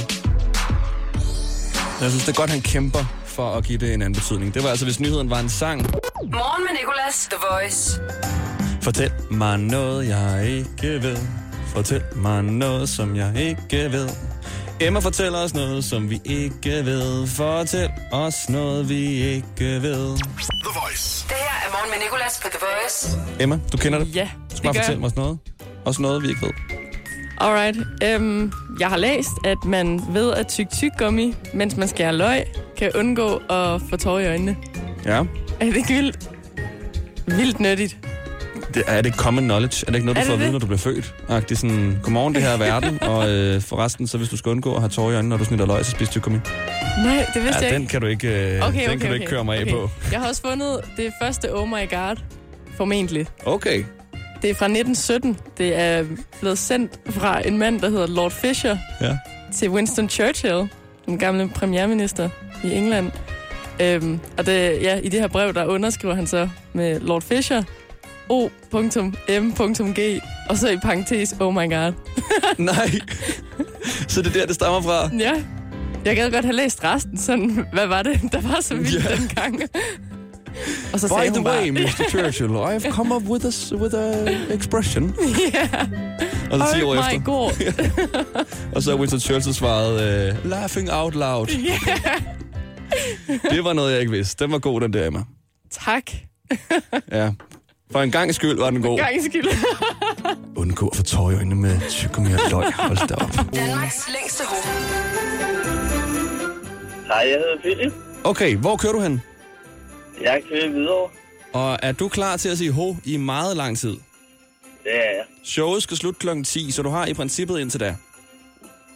Jeg 2.00 2.10
synes, 2.10 2.24
det 2.24 2.28
er 2.28 2.36
godt, 2.36 2.50
han 2.50 2.60
kæmper 2.60 3.04
for 3.24 3.50
at 3.50 3.64
give 3.64 3.78
det 3.78 3.94
en 3.94 4.02
anden 4.02 4.20
betydning. 4.20 4.54
Det 4.54 4.62
var 4.62 4.68
altså, 4.68 4.84
hvis 4.84 5.00
nyheden 5.00 5.30
var 5.30 5.40
en 5.40 5.48
sang. 5.48 5.80
Morgen 5.80 6.62
med 6.64 6.72
Nicolas, 6.80 7.28
The 7.30 7.38
Voice. 7.50 8.00
Fortæl 8.82 9.10
mig 9.30 9.58
noget, 9.58 10.08
jeg 10.08 10.46
ikke 10.48 11.02
ved. 11.02 11.16
Fortæl 11.66 12.02
mig 12.16 12.42
noget, 12.42 12.88
som 12.88 13.16
jeg 13.16 13.32
ikke 13.36 13.92
ved. 13.92 14.08
Emma 14.80 14.98
fortæller 15.00 15.38
os 15.38 15.54
noget, 15.54 15.84
som 15.84 16.10
vi 16.10 16.20
ikke 16.24 16.70
ved. 16.84 17.26
Fortæl 17.26 17.88
os 18.12 18.48
noget, 18.48 18.88
vi 18.88 19.04
ikke 19.22 19.64
ved. 19.82 20.16
The 20.16 20.80
Voice. 20.82 21.24
Det 21.28 21.36
her 21.36 21.66
er 21.66 21.70
Morgen 21.72 21.90
med 21.90 21.98
Nicolas 22.04 22.40
på 22.42 22.48
The 22.48 22.58
Voice. 22.60 23.18
Emma, 23.40 23.58
du 23.72 23.76
kender 23.76 23.98
det? 23.98 24.16
Ja, 24.16 24.28
Du 24.50 24.56
skal 24.56 24.56
det 24.56 24.62
bare 24.62 24.74
gør 24.74 24.80
fortælle 24.80 25.00
mig 25.00 25.04
også 25.06 25.20
noget. 25.20 25.38
Også 25.84 26.02
noget, 26.02 26.22
vi 26.22 26.28
ikke 26.28 26.40
ved. 26.42 26.50
Alright. 27.40 27.76
Øhm, 28.04 28.52
jeg 28.80 28.88
har 28.88 28.96
læst, 28.96 29.30
at 29.44 29.56
man 29.64 30.00
ved 30.08 30.32
at 30.32 30.48
tykke 30.48 30.72
tyggegummi, 30.72 31.34
mens 31.54 31.76
man 31.76 31.88
skærer 31.88 32.12
løg, 32.12 32.44
kan 32.78 32.92
undgå 32.94 33.36
at 33.36 33.80
få 33.90 33.96
tårer 33.96 34.18
i 34.20 34.26
øjnene. 34.26 34.56
Ja. 35.04 35.18
Er 35.60 35.64
det 35.64 35.76
ikke 35.76 35.88
vildt? 35.94 36.30
Vildt 37.26 37.60
nyttigt. 37.60 37.96
Det, 38.74 38.82
er 38.86 39.00
det 39.02 39.14
common 39.14 39.44
knowledge? 39.44 39.84
Er 39.86 39.90
det 39.90 39.94
ikke 39.94 40.06
noget, 40.06 40.20
du 40.22 40.26
får 40.26 40.32
at 40.34 40.40
vide, 40.40 40.52
når 40.52 40.58
du 40.58 40.66
bliver 40.66 40.78
født? 40.78 41.14
Det 41.28 41.50
er 41.52 41.54
sådan, 41.56 41.98
godmorgen, 42.02 42.34
det 42.34 42.42
her 42.42 42.50
er 42.50 42.56
verden, 42.56 43.02
og 43.12 43.30
øh, 43.30 43.60
forresten, 43.62 44.06
så 44.06 44.18
hvis 44.18 44.28
du 44.28 44.36
skal 44.36 44.50
undgå 44.50 44.74
at 44.74 44.80
have 44.80 44.88
tårer 44.88 45.10
i 45.10 45.14
øjnene, 45.14 45.28
når 45.28 45.36
du 45.36 45.44
snitter 45.44 45.66
løg, 45.66 45.84
så 45.84 45.90
spis 45.90 46.08
tyggegummi. 46.08 46.38
Nej, 47.04 47.26
det 47.34 47.42
vidste 47.42 47.58
Ja, 47.58 47.64
jeg 47.64 47.72
den 47.74 47.82
ikke. 47.82 47.90
kan 47.90 48.00
du 48.00 48.06
ikke, 48.06 48.28
øh, 48.28 48.34
Okay, 48.34 48.50
den 48.56 48.64
okay, 48.64 48.98
kan 48.98 49.08
du 49.08 49.14
ikke 49.14 49.26
okay. 49.26 49.26
køre 49.26 49.44
mig 49.44 49.56
af 49.58 49.62
okay. 49.62 49.72
på. 49.72 49.90
Jeg 50.12 50.20
har 50.20 50.28
også 50.28 50.42
fundet 50.42 50.80
det 50.96 51.12
første 51.22 51.54
Oh 51.56 51.68
My 51.68 51.90
God, 51.90 52.16
formentlig. 52.76 53.26
Okay. 53.44 53.84
Det 54.42 54.50
er 54.50 54.54
fra 54.54 54.66
1917. 54.66 55.36
Det 55.58 55.78
er 55.80 56.04
blevet 56.40 56.58
sendt 56.58 56.92
fra 57.10 57.46
en 57.48 57.58
mand, 57.58 57.80
der 57.80 57.90
hedder 57.90 58.06
Lord 58.06 58.30
Fisher, 58.30 58.76
Ja. 59.00 59.18
til 59.54 59.70
Winston 59.70 60.08
Churchill, 60.08 60.68
den 61.06 61.18
gamle 61.18 61.48
premierminister 61.48 62.28
i 62.64 62.72
England. 62.72 63.10
Øhm, 63.80 64.20
og 64.38 64.46
det, 64.46 64.82
ja, 64.82 64.96
i 65.02 65.08
det 65.08 65.20
her 65.20 65.28
brev, 65.28 65.54
der 65.54 65.64
underskriver 65.64 66.14
han 66.14 66.26
så 66.26 66.48
med 66.72 67.00
Lord 67.00 67.22
Fisher, 67.22 67.62
O.M.G, 68.28 70.20
og 70.48 70.58
så 70.58 70.68
i 70.68 70.76
parentes, 70.76 71.34
oh 71.40 71.54
my 71.54 71.70
god. 71.70 71.92
Nej. 72.58 72.90
Så 74.08 74.22
det 74.22 74.28
er 74.28 74.32
der, 74.40 74.46
det 74.46 74.54
stammer 74.54 74.80
fra? 74.80 75.16
Ja, 75.18 75.32
jeg 76.04 76.16
gad 76.16 76.30
godt 76.30 76.44
have 76.44 76.56
læst 76.56 76.84
resten, 76.84 77.18
sådan, 77.18 77.66
hvad 77.72 77.86
var 77.86 78.02
det, 78.02 78.20
der 78.32 78.40
var 78.40 78.58
så 78.60 78.74
vildt 78.74 79.04
yeah. 79.08 79.18
dengang. 79.18 79.62
og 80.92 81.00
så 81.00 81.08
By 81.08 81.12
sagde 81.20 81.30
the 81.34 81.42
way, 81.44 81.70
bare, 81.70 81.70
Mr. 81.70 82.08
Churchill, 82.10 82.50
I've 82.50 82.90
come 82.90 83.14
up 83.14 83.22
with 83.22 83.46
a, 83.46 83.76
with 83.76 83.94
a 83.94 84.54
expression. 84.54 85.14
ja, 85.54 85.68
Og 86.50 86.58
så 86.58 86.74
10 86.74 86.82
år 86.82 86.90
oh 86.90 86.98
efter. 86.98 87.18
my 87.18 87.24
god. 87.24 87.50
Og 88.74 88.82
så 88.82 88.96
Winston 88.96 89.20
Churchill 89.20 89.54
svaret, 89.54 89.92
uh, 90.32 90.50
laughing 90.50 90.92
out 90.92 91.14
loud. 91.14 91.46
Det 93.50 93.64
var 93.64 93.72
noget, 93.72 93.92
jeg 93.92 94.00
ikke 94.00 94.12
vidste. 94.12 94.44
Den 94.44 94.52
var 94.52 94.58
god, 94.58 94.80
den 94.80 94.92
der, 94.92 95.06
Emma. 95.06 95.20
tak. 95.70 96.02
Ja. 97.12 97.30
For 97.90 98.02
en 98.02 98.10
gang 98.10 98.34
skyld 98.34 98.58
var 98.58 98.70
den 98.70 98.82
god. 98.82 98.98
Gang 98.98 99.24
skyld. 99.24 99.46
Undgå 100.56 100.88
at 100.88 101.12
få 101.14 101.22
øjnene 101.22 101.54
med 101.54 101.80
tyggegummi 101.90 102.32
og 102.32 102.38
løg. 102.50 102.72
Hold 102.72 103.08
da 103.08 103.14
op. 103.14 103.30
Danmarks 103.54 104.08
længste 104.20 104.44
hoved. 104.46 104.74
Hej, 107.06 107.16
jeg 107.16 107.38
hedder 107.38 107.58
Philip. 107.60 107.92
Okay, 108.24 108.56
hvor 108.56 108.76
kører 108.76 108.92
du 108.92 109.00
hen? 109.00 109.22
Jeg 110.22 110.42
kører 110.48 110.68
videre. 110.68 111.08
Og 111.52 111.78
er 111.82 111.92
du 111.92 112.08
klar 112.08 112.36
til 112.36 112.48
at 112.48 112.58
sige 112.58 112.70
ho 112.72 112.96
i 113.04 113.16
meget 113.16 113.56
lang 113.56 113.78
tid? 113.78 113.96
Det 114.84 114.94
er 114.94 115.10
jeg. 115.10 115.24
Showet 115.44 115.82
skal 115.82 115.96
slutte 115.96 116.18
klokken 116.20 116.44
10, 116.44 116.70
så 116.70 116.82
du 116.82 116.88
har 116.88 117.06
i 117.06 117.14
princippet 117.14 117.58
indtil 117.60 117.80
da. 117.80 117.96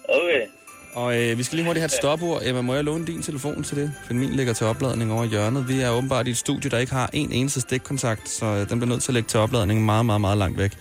Okay. 0.09 0.47
Og 0.95 1.18
øh, 1.23 1.38
vi 1.38 1.42
skal 1.42 1.57
lige 1.57 1.66
hurtigt 1.66 1.80
have 1.80 1.87
et 1.87 1.92
stopord. 1.92 2.42
Emma, 2.45 2.61
må 2.61 2.75
jeg 2.75 2.85
låne 2.85 3.07
din 3.07 3.23
telefon 3.23 3.62
til 3.64 3.76
det? 3.76 3.92
For 4.07 4.14
min 4.14 4.30
ligger 4.30 4.52
til 4.52 4.66
opladning 4.66 5.12
over 5.12 5.25
i 5.25 5.28
hjørnet. 5.28 5.68
Vi 5.68 5.80
er 5.80 5.90
åbenbart 5.90 6.26
i 6.28 6.30
et 6.30 6.37
studie, 6.37 6.71
der 6.71 6.78
ikke 6.78 6.92
har 6.92 7.11
en 7.12 7.33
eneste 7.33 7.61
stikkontakt, 7.61 8.28
så 8.28 8.47
øh, 8.47 8.68
den 8.68 8.78
bliver 8.78 8.87
nødt 8.87 9.02
til 9.02 9.11
at 9.11 9.14
lægge 9.14 9.28
til 9.28 9.40
opladning 9.40 9.85
meget, 9.85 10.07
meget, 10.07 10.21
meget 10.21 10.38
langt 10.38 10.59
væk. 10.59 10.73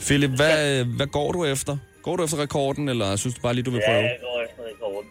Philip, 0.00 0.30
hvad, 0.30 0.80
øh, 0.80 0.86
hvad 0.96 1.06
går 1.06 1.32
du 1.32 1.44
efter? 1.44 1.76
Går 2.02 2.16
du 2.16 2.24
efter 2.24 2.38
rekorden, 2.38 2.88
eller 2.88 3.16
synes 3.16 3.34
du 3.34 3.40
bare 3.40 3.54
lige, 3.54 3.64
du 3.64 3.70
vil 3.70 3.80
Ja, 3.86 3.90
prøve? 3.92 4.02
jeg 4.02 4.16
går 4.22 4.42
efter 4.42 4.62
rekorden. 4.74 5.08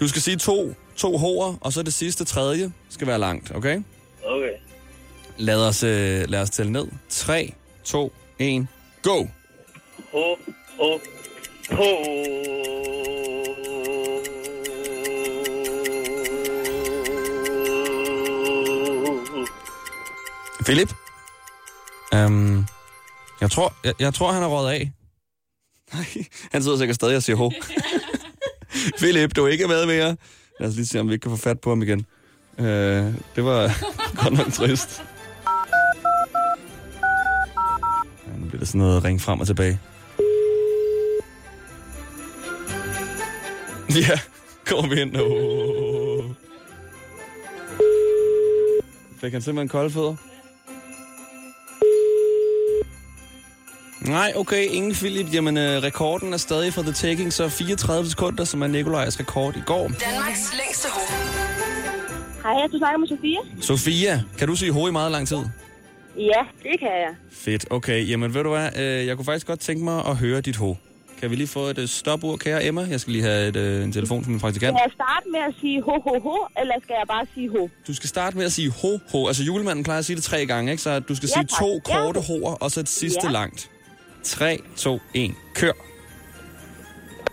Du 0.00 0.08
skal 0.08 0.22
sige 0.22 0.36
to, 0.36 0.74
to 0.96 1.16
H'er, 1.16 1.58
og 1.60 1.72
så 1.72 1.82
det 1.82 1.94
sidste 1.94 2.24
tredje 2.24 2.72
skal 2.90 3.06
være 3.06 3.18
langt, 3.18 3.56
okay? 3.56 3.80
Okay. 4.24 4.50
Lad 5.36 5.68
os, 5.68 5.82
øh, 5.82 6.24
lad 6.28 6.40
os 6.42 6.50
tælle 6.50 6.72
ned. 6.72 6.86
3, 7.08 7.52
2, 7.84 8.12
1, 8.38 8.66
go! 9.02 9.24
Ho, 10.12 10.36
ho, 10.78 10.98
ho. 11.70 11.84
Philip? 20.68 20.94
Um, 22.14 22.66
jeg, 23.40 23.50
tror, 23.50 23.74
jeg, 23.84 23.94
jeg 23.98 24.14
tror, 24.14 24.32
han 24.32 24.42
er 24.42 24.46
rådet 24.46 24.70
af. 24.70 24.92
Nej, 25.92 26.06
han 26.52 26.62
sidder 26.62 26.78
sikkert 26.78 26.94
stadig 26.94 27.16
og 27.16 27.22
siger 27.22 27.36
ho. 27.36 27.50
Philip, 29.00 29.36
du 29.36 29.44
er 29.44 29.48
ikke 29.48 29.68
med 29.68 29.86
mere. 29.86 30.16
Lad 30.60 30.68
os 30.68 30.74
lige 30.74 30.86
se, 30.86 31.00
om 31.00 31.08
vi 31.08 31.12
ikke 31.12 31.22
kan 31.22 31.30
få 31.30 31.36
fat 31.36 31.60
på 31.60 31.70
ham 31.70 31.82
igen. 31.82 32.06
Uh, 32.58 32.64
det 32.64 33.44
var 33.44 33.84
godt 34.22 34.34
nok 34.34 34.52
trist. 34.52 35.02
Ja, 38.26 38.32
nu 38.38 38.46
bliver 38.46 38.58
det 38.58 38.68
sådan 38.68 38.78
noget 38.78 39.04
ring 39.04 39.20
frem 39.20 39.40
og 39.40 39.46
tilbage. 39.46 39.80
Ja, 44.08 44.20
kom 44.66 44.92
ind. 44.92 45.16
Oh. 45.16 46.24
Fik 49.20 49.32
han 49.32 49.42
simpelthen 49.42 49.68
kolde 49.68 49.90
fødder? 49.90 50.27
Nej, 54.08 54.32
okay, 54.36 54.64
ingen 54.70 54.92
Philip. 54.92 55.34
Jamen, 55.34 55.56
øh, 55.56 55.82
rekorden 55.82 56.32
er 56.32 56.36
stadig 56.36 56.72
for 56.74 56.82
The 56.82 56.92
Taking, 56.92 57.32
så 57.32 57.48
34 57.48 58.10
sekunder, 58.10 58.44
som 58.44 58.62
er 58.62 58.66
Nikolajs 58.66 59.20
rekord 59.20 59.56
i 59.56 59.60
går. 59.66 59.78
Danmarks 59.88 60.52
længste 60.64 60.88
ho. 60.92 61.00
Hej, 62.42 62.66
du 62.72 62.78
snakker 62.78 62.98
med 62.98 63.08
Sofia? 63.08 63.38
Sofia, 63.60 64.22
kan 64.38 64.48
du 64.48 64.56
sige 64.56 64.72
ho 64.72 64.88
i 64.88 64.90
meget 64.90 65.12
lang 65.12 65.28
tid? 65.28 65.36
Ja, 66.16 66.40
det 66.62 66.78
kan 66.80 66.88
jeg. 66.88 67.14
Fedt, 67.32 67.66
okay. 67.70 68.08
Jamen, 68.08 68.34
ved 68.34 68.42
du 68.42 68.50
hvad, 68.50 68.68
øh, 68.78 69.06
jeg 69.06 69.16
kunne 69.16 69.24
faktisk 69.24 69.46
godt 69.46 69.60
tænke 69.60 69.84
mig 69.84 70.04
at 70.06 70.16
høre 70.16 70.40
dit 70.40 70.56
ho. 70.56 70.74
Kan 71.20 71.30
vi 71.30 71.36
lige 71.36 71.46
få 71.46 71.60
et 71.64 71.78
øh, 71.78 71.88
stopord, 71.88 72.38
kære 72.38 72.64
Emma? 72.64 72.86
Jeg 72.90 73.00
skal 73.00 73.12
lige 73.12 73.24
have 73.24 73.48
et, 73.48 73.56
øh, 73.56 73.84
en 73.84 73.92
telefon 73.92 74.24
fra 74.24 74.30
min 74.30 74.40
praktikant. 74.40 74.76
Skal 74.76 74.82
jeg 74.86 74.92
starte 74.94 75.26
med 75.32 75.40
at 75.48 75.54
sige 75.60 75.82
ho, 75.82 75.92
ho, 75.92 76.18
ho, 76.18 76.36
eller 76.60 76.74
skal 76.82 76.94
jeg 76.98 77.06
bare 77.08 77.26
sige 77.34 77.48
ho? 77.50 77.68
Du 77.86 77.94
skal 77.94 78.08
starte 78.08 78.36
med 78.36 78.44
at 78.44 78.52
sige 78.52 78.70
ho, 78.70 78.98
ho. 79.12 79.26
Altså, 79.26 79.42
julemanden 79.42 79.84
plejer 79.84 79.98
at 79.98 80.04
sige 80.04 80.16
det 80.16 80.24
tre 80.24 80.46
gange, 80.46 80.70
ikke? 80.70 80.82
Så 80.82 81.00
du 81.00 81.14
skal 81.14 81.26
Ja, 81.26 81.32
sige 81.40 81.46
tak. 81.46 81.58
to 81.58 81.80
Ja. 81.88 82.02
korte 82.04 82.20
hoer, 82.20 82.54
og 82.54 82.70
så 82.70 82.80
et 82.80 82.88
sidste 82.88 83.20
Ja. 83.26 83.30
langt. 83.30 83.70
3, 84.24 84.58
2, 84.76 85.00
1, 85.14 85.34
kør. 85.54 85.72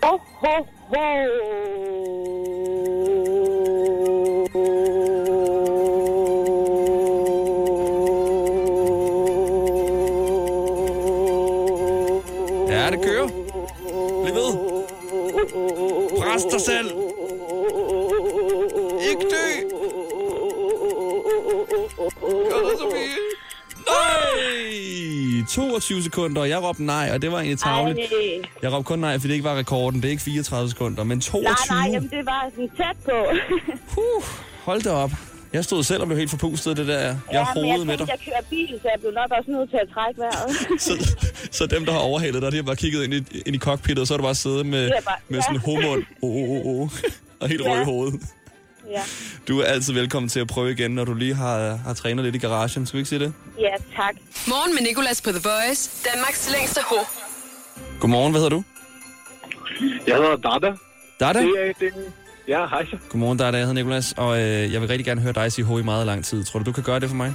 Ho, 0.02 0.18
ho, 0.18 0.66
ho. 0.88 1.26
Ja, 12.68 12.90
det 12.90 13.02
kører. 13.04 13.28
Bliv 14.22 14.34
ved. 14.34 14.52
Pres 16.20 16.44
dig 16.44 16.60
selv. 16.60 16.90
Ikke 19.10 19.24
dø. 19.30 19.45
22 25.46 26.02
sekunder, 26.02 26.40
og 26.42 26.48
jeg 26.48 26.62
råbte 26.62 26.84
nej, 26.84 27.10
og 27.14 27.22
det 27.22 27.32
var 27.32 27.38
egentlig 27.38 27.58
tavligt. 27.58 27.98
Ej. 27.98 28.48
Jeg 28.62 28.72
råbte 28.72 28.84
kun 28.86 28.98
nej, 28.98 29.12
fordi 29.14 29.28
det 29.28 29.34
ikke 29.34 29.44
var 29.44 29.56
rekorden. 29.58 30.00
Det 30.02 30.06
er 30.08 30.10
ikke 30.10 30.22
34 30.22 30.70
sekunder, 30.70 31.04
men 31.04 31.20
22. 31.20 31.42
Nej, 31.42 31.54
nej, 31.82 31.92
jamen 31.94 32.10
det 32.10 32.26
var 32.26 32.46
sådan 32.50 32.68
tæt 32.76 32.96
på. 33.04 33.26
Puh, 33.94 34.22
hold 34.64 34.82
da 34.82 34.90
op. 34.90 35.10
Jeg 35.52 35.64
stod 35.64 35.82
selv 35.82 36.00
og 36.00 36.06
blev 36.06 36.18
helt 36.18 36.30
forpustet 36.30 36.76
det 36.76 36.86
der. 36.86 36.98
Jeg 37.00 37.16
ja, 37.32 37.44
hovedede 37.54 37.84
med 37.84 37.96
dig. 37.98 38.08
jeg 38.08 38.18
kører 38.24 38.42
bil, 38.50 38.68
så 38.82 38.88
jeg 38.92 39.00
blev 39.00 39.12
nok 39.12 39.30
også 39.38 39.50
nødt 39.50 39.70
til 39.70 39.76
at 39.82 39.88
trække 39.94 40.20
vejret. 40.20 40.50
Så, 40.86 41.16
så 41.50 41.66
dem, 41.66 41.84
der 41.86 41.92
har 41.92 41.98
overhalet 42.00 42.42
dig, 42.42 42.52
de 42.52 42.56
har 42.56 42.62
bare 42.62 42.76
kigget 42.76 43.04
ind 43.04 43.14
i, 43.14 43.42
ind 43.46 43.56
i 43.56 43.58
cockpittet, 43.58 44.00
og 44.00 44.06
så 44.06 44.14
har 44.14 44.18
du 44.18 44.22
bare 44.24 44.34
siddet 44.34 44.66
med, 44.66 44.90
bare- 45.04 45.16
med 45.28 45.42
sådan 45.42 45.56
en 45.56 45.62
ja. 45.66 45.72
homund. 45.82 46.04
Oh, 46.22 46.36
oh, 46.36 46.66
oh, 46.66 46.80
oh. 46.82 46.88
Og 47.40 47.48
helt 47.48 47.60
rød 47.62 47.70
i 47.70 47.78
Ja. 47.78 47.84
hovedet. 47.84 48.20
ja. 48.90 49.00
Du 49.48 49.60
er 49.60 49.64
altid 49.64 49.94
velkommen 49.94 50.28
til 50.28 50.40
at 50.40 50.46
prøve 50.46 50.70
igen, 50.72 50.90
når 50.90 51.04
du 51.04 51.14
lige 51.14 51.34
har, 51.34 51.76
har 51.76 51.94
trænet 51.94 52.24
lidt 52.24 52.34
i 52.34 52.38
garagen. 52.38 52.86
Skal 52.86 52.96
vi 52.96 53.00
ikke 53.00 53.08
sige 53.08 53.18
det? 53.18 53.32
ja, 53.58 53.74
tak. 53.96 54.14
Morgen 54.48 54.74
med 54.74 54.82
Nicolas 54.82 55.22
på 55.22 55.30
The 55.30 55.40
Voice. 55.44 56.10
Danmarks 56.14 56.50
længste 56.58 56.80
ho. 56.88 56.96
Godmorgen, 58.00 58.32
hvad 58.32 58.40
hedder 58.40 58.56
du? 58.56 58.64
Jeg 60.06 60.16
hedder 60.16 60.36
Dada. 60.36 60.74
Dada? 61.20 61.38
Det 61.38 61.54
er 61.58 61.72
det. 61.80 61.92
Ja, 62.48 62.66
hej 62.66 62.86
så. 62.86 62.96
Godmorgen, 63.08 63.38
Dada. 63.38 63.56
Jeg 63.56 63.66
hedder 63.66 63.82
Nikolas, 63.82 64.14
og 64.16 64.38
øh, 64.40 64.72
jeg 64.72 64.80
vil 64.80 64.88
rigtig 64.88 65.04
gerne 65.06 65.20
høre 65.20 65.32
dig 65.32 65.52
sige 65.52 65.64
ho 65.64 65.78
i 65.78 65.82
meget 65.82 66.06
lang 66.06 66.24
tid. 66.24 66.44
Tror 66.44 66.58
du, 66.58 66.64
du 66.64 66.72
kan 66.72 66.82
gøre 66.82 67.00
det 67.00 67.08
for 67.08 67.16
mig? 67.16 67.32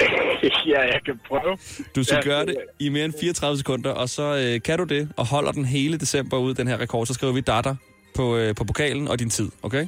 ja, 0.66 0.80
jeg 0.80 1.00
kan 1.04 1.20
prøve. 1.28 1.56
Du 1.96 2.04
skal 2.04 2.16
Ja, 2.24 2.30
gøre 2.30 2.40
det 2.40 2.48
det 2.48 2.56
i 2.78 2.88
mere 2.88 3.04
end 3.04 3.14
34 3.20 3.58
sekunder, 3.58 3.90
og 3.90 4.08
så 4.08 4.22
øh, 4.36 4.62
kan 4.62 4.78
du 4.78 4.84
det, 4.84 5.08
og 5.16 5.26
holder 5.26 5.52
den 5.52 5.64
hele 5.64 5.98
december 5.98 6.38
ud, 6.38 6.54
den 6.54 6.68
her 6.68 6.80
rekord, 6.80 7.06
så 7.06 7.14
skriver 7.14 7.32
vi 7.32 7.40
Dada 7.40 7.74
på, 8.14 8.36
øh, 8.36 8.54
på 8.54 8.64
pokalen 8.64 9.08
og 9.08 9.18
din 9.18 9.30
tid, 9.30 9.50
okay? 9.62 9.86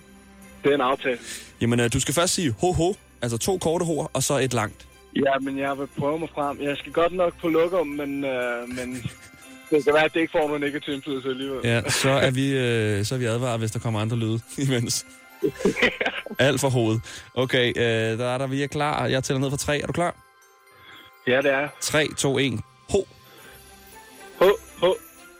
Det 0.62 0.71
er 0.71 0.75
en 0.75 0.81
aftale. 0.81 1.19
Jamen, 1.61 1.81
øh, 1.81 1.92
du 1.92 2.00
skal 2.00 2.14
først 2.14 2.35
sige 2.35 2.54
ho 2.61 2.73
ho, 2.73 2.95
altså 3.23 3.38
to 3.38 3.59
korte 3.59 3.85
hoer, 3.85 4.07
og 4.12 4.23
så 4.23 4.38
et 4.38 4.54
langt. 4.54 4.87
Ja, 5.16 5.38
men 5.40 5.59
jeg 5.59 5.78
vil 5.78 5.87
prøve 5.99 6.19
mig 6.19 6.28
frem. 6.35 6.59
Jeg 6.62 6.76
skal 6.76 6.92
godt 6.92 7.12
nok 7.12 7.40
på 7.40 7.49
lokum, 7.49 7.87
men, 7.87 8.25
øh, 8.25 8.69
men 8.69 9.02
det 9.71 9.85
kan 9.85 9.95
være, 9.95 10.04
at 10.04 10.14
det 10.14 10.21
ikke 10.21 10.33
får 10.33 10.47
nogen 10.47 10.61
negativ 10.61 10.95
indflydelse 10.95 11.28
alligevel. 11.28 11.61
Ja, 11.64 11.90
så 11.90 12.11
er 12.11 12.31
vi, 12.31 12.57
øh, 12.59 13.04
så 13.04 13.14
er 13.14 13.19
vi 13.19 13.25
advaret, 13.25 13.59
hvis 13.59 13.71
der 13.71 13.78
kommer 13.78 14.00
andre 14.00 14.16
lyde 14.16 14.40
imens. 14.59 15.07
Alt 16.38 16.61
for 16.61 16.69
hovedet. 16.69 17.02
Okay, 17.35 17.69
øh, 17.76 18.19
der 18.19 18.26
er 18.26 18.38
der, 18.38 18.47
vi 18.47 18.62
er 18.62 18.66
klar. 18.66 19.07
Jeg 19.07 19.25
tæller 19.25 19.40
ned 19.40 19.50
fra 19.50 19.57
tre. 19.57 19.81
Er 19.81 19.87
du 19.87 19.92
klar? 19.92 20.14
ja 21.26 21.37
det 21.37 21.50
er. 21.50 21.69
3, 21.81 22.09
2, 22.19 22.38
1. 22.38 22.61
Ho! 22.90 23.04
Ho, 24.38 24.50
ho, 24.81 24.95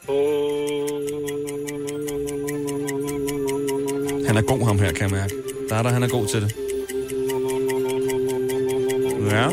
ho. 0.07 2.02
Han 4.33 4.39
er 4.39 4.43
god, 4.43 4.67
ham 4.67 4.79
her, 4.79 4.93
kan 4.93 5.03
jeg 5.03 5.11
mærke. 5.11 5.35
Der 5.69 5.77
er 5.77 5.83
der, 5.83 5.91
han 5.91 6.03
er 6.03 6.09
god 6.09 6.27
til 6.27 6.43
det. 6.43 6.57
Ja. 9.31 9.49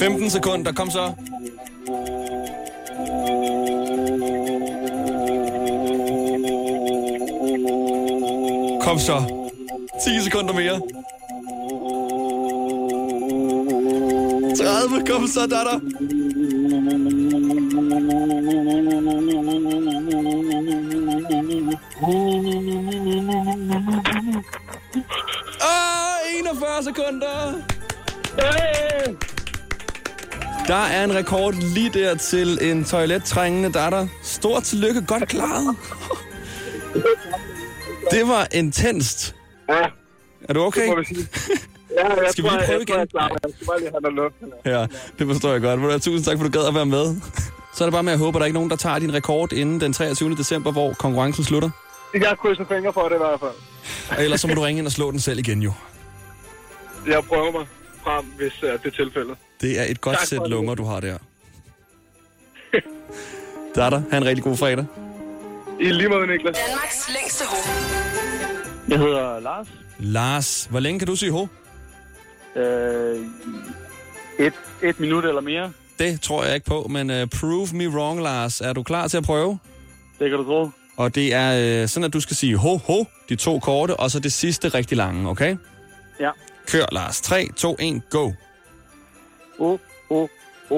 15 0.00 0.30
sekunder, 0.30 0.72
kom 0.72 0.90
så. 0.90 1.12
Kom 8.80 8.98
så. 8.98 9.22
10 10.04 10.20
sekunder 10.24 10.54
mere. 10.54 10.80
30, 14.56 15.06
kom 15.06 15.26
så, 15.26 15.40
datter. 15.40 16.15
41 26.98 27.02
sekunder. 27.04 27.62
Der 30.66 30.74
er 30.76 31.04
en 31.04 31.14
rekord 31.14 31.54
lige 31.54 31.90
der 31.90 32.14
til 32.14 32.58
en 32.70 32.84
toilettrængende 32.84 33.72
datter. 33.72 34.06
Stort 34.22 34.62
tillykke, 34.62 35.06
godt 35.06 35.28
klaret. 35.28 35.76
Det 38.12 38.28
var 38.28 38.46
intenst. 38.52 39.34
Ja, 39.68 39.82
Er 40.48 40.52
du 40.54 40.60
okay? 40.62 40.88
Ja, 40.88 40.94
jeg 42.08 42.26
Skal 42.30 42.44
vi 42.44 42.48
lige 42.48 42.58
prøve 42.66 42.70
jeg, 42.70 42.70
jeg, 42.70 42.80
igen? 42.82 43.08
tror, 43.08 43.20
Jeg, 43.20 43.30
jeg 43.44 43.52
skal 43.56 43.66
bare 43.66 43.78
lige 43.80 43.90
have 43.90 44.00
noget 44.00 44.14
luft. 44.14 44.34
Ja, 44.64 44.86
det 45.18 45.26
forstår 45.26 45.52
jeg 45.52 45.60
godt. 45.60 46.02
Tusind 46.02 46.24
tak, 46.24 46.36
for 46.38 46.44
du 46.44 46.50
gad 46.50 46.68
at 46.68 46.74
være 46.74 46.86
med. 46.86 47.16
Så 47.74 47.84
er 47.84 47.86
det 47.86 47.92
bare 47.92 48.02
med 48.02 48.12
at 48.12 48.18
håbe, 48.18 48.36
at 48.36 48.40
der 48.40 48.40
er 48.40 48.44
ikke 48.46 48.54
nogen, 48.54 48.70
der 48.70 48.76
tager 48.76 48.98
din 48.98 49.14
rekord 49.14 49.52
inden 49.52 49.80
den 49.80 49.92
23. 49.92 50.36
december, 50.36 50.72
hvor 50.72 50.92
konkurrencen 50.92 51.44
slutter. 51.44 51.70
Jeg 52.14 52.36
krydser 52.42 52.64
fingre 52.68 52.92
for 52.92 53.08
det 53.08 53.14
i 53.14 53.18
hvert 53.18 53.40
fald. 53.40 54.18
Og 54.18 54.24
ellers 54.24 54.40
så 54.40 54.48
må 54.48 54.54
du 54.54 54.60
ringe 54.60 54.78
ind 54.78 54.86
og 54.86 54.92
slå 54.92 55.10
den 55.10 55.20
selv 55.20 55.38
igen, 55.38 55.62
jo. 55.62 55.72
Jeg 57.06 57.24
prøver 57.24 57.52
mig 57.52 57.66
frem, 58.04 58.24
hvis 58.24 58.62
uh, 58.62 58.68
det 58.68 58.86
er 58.86 58.90
tilfældet. 58.90 59.36
Det 59.60 59.78
er 59.80 59.84
et 59.84 60.00
godt 60.00 60.18
Tak 60.18 60.26
sæt 60.26 60.48
lunger, 60.48 60.74
du 60.74 60.84
har 60.84 61.00
der. 61.00 61.18
Der 63.74 63.84
er 63.84 63.90
der. 63.90 64.02
Ha' 64.10 64.16
en 64.16 64.24
rigtig 64.24 64.44
god 64.44 64.56
fredag. 64.56 64.84
I 65.80 65.84
lige 65.84 66.08
måde, 66.08 66.26
Niklas. 66.26 66.56
Danmarks 66.68 67.08
længste 67.20 67.44
ho. 67.44 67.56
Jeg 68.88 68.98
hedder 68.98 69.40
Lars. 69.40 69.66
Lars, 69.98 70.66
hvor 70.70 70.80
længe 70.80 70.98
kan 70.98 71.08
du 71.08 71.16
sige 71.16 71.32
ho? 71.32 71.46
Øh, 72.56 73.20
et, 74.38 74.52
et 74.82 75.00
minut 75.00 75.24
eller 75.24 75.40
mere. 75.40 75.72
Det 75.98 76.20
tror 76.20 76.44
jeg 76.44 76.54
ikke 76.54 76.66
på, 76.66 76.86
men 76.90 77.10
uh, 77.10 77.28
prove 77.40 77.68
me 77.72 77.88
wrong, 77.88 78.22
Lars. 78.22 78.60
Er 78.60 78.72
du 78.72 78.82
klar 78.82 79.08
til 79.08 79.16
at 79.16 79.24
prøve? 79.24 79.58
Det 80.18 80.30
kan 80.30 80.38
du 80.38 80.44
tro. 80.44 80.70
Og 80.96 81.14
det 81.14 81.34
er 81.34 81.82
uh, 81.82 81.88
sådan, 81.88 82.04
at 82.04 82.12
du 82.12 82.20
skal 82.20 82.36
sige 82.36 82.56
ho, 82.56 82.76
ho, 82.76 83.04
de 83.28 83.36
to 83.36 83.58
korte, 83.58 83.96
og 83.96 84.10
så 84.10 84.20
det 84.20 84.32
sidste 84.32 84.68
rigtig 84.68 84.96
lange, 84.96 85.30
okay? 85.30 85.56
Ja. 86.20 86.30
Kør, 86.66 86.86
Lars. 86.92 87.20
3, 87.20 87.48
2, 87.56 87.76
1, 87.78 88.02
go. 88.10 88.32
Uh, 89.58 89.78
uh, 90.10 90.28
uh. 90.70 90.76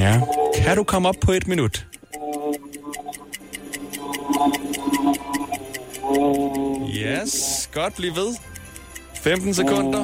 Ja. 0.00 0.20
Kan 0.54 0.76
du 0.76 0.84
komme 0.84 1.08
op 1.08 1.14
på 1.20 1.32
et 1.32 1.48
minut? 1.48 1.86
Yes, 6.96 7.70
godt 7.74 7.96
bliv 7.96 8.16
ved. 8.16 8.36
15 9.14 9.54
sekunder. 9.54 9.98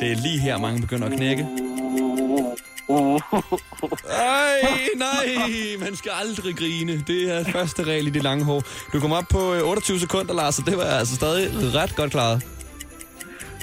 Det 0.00 0.12
er 0.12 0.16
lige 0.22 0.38
her, 0.38 0.58
mange 0.58 0.80
begynder 0.80 1.06
at 1.08 1.12
knække. 1.12 1.46
Ej, 4.10 4.88
nej, 4.96 5.36
man 5.80 5.96
skal 5.96 6.12
aldrig 6.14 6.56
grine. 6.56 7.04
Det 7.06 7.30
er 7.30 7.44
første 7.44 7.84
regel 7.84 8.06
i 8.06 8.10
det 8.10 8.22
lange 8.22 8.44
hår. 8.44 8.62
Du 8.92 9.00
kom 9.00 9.12
op 9.12 9.24
på 9.30 9.54
øh, 9.54 9.68
28 9.68 10.00
sekunder, 10.00 10.34
Lars, 10.34 10.58
og 10.58 10.66
det 10.66 10.76
var 10.76 10.84
altså 10.84 11.14
stadig 11.14 11.74
ret 11.74 11.96
godt 11.96 12.10
klaret. 12.10 12.42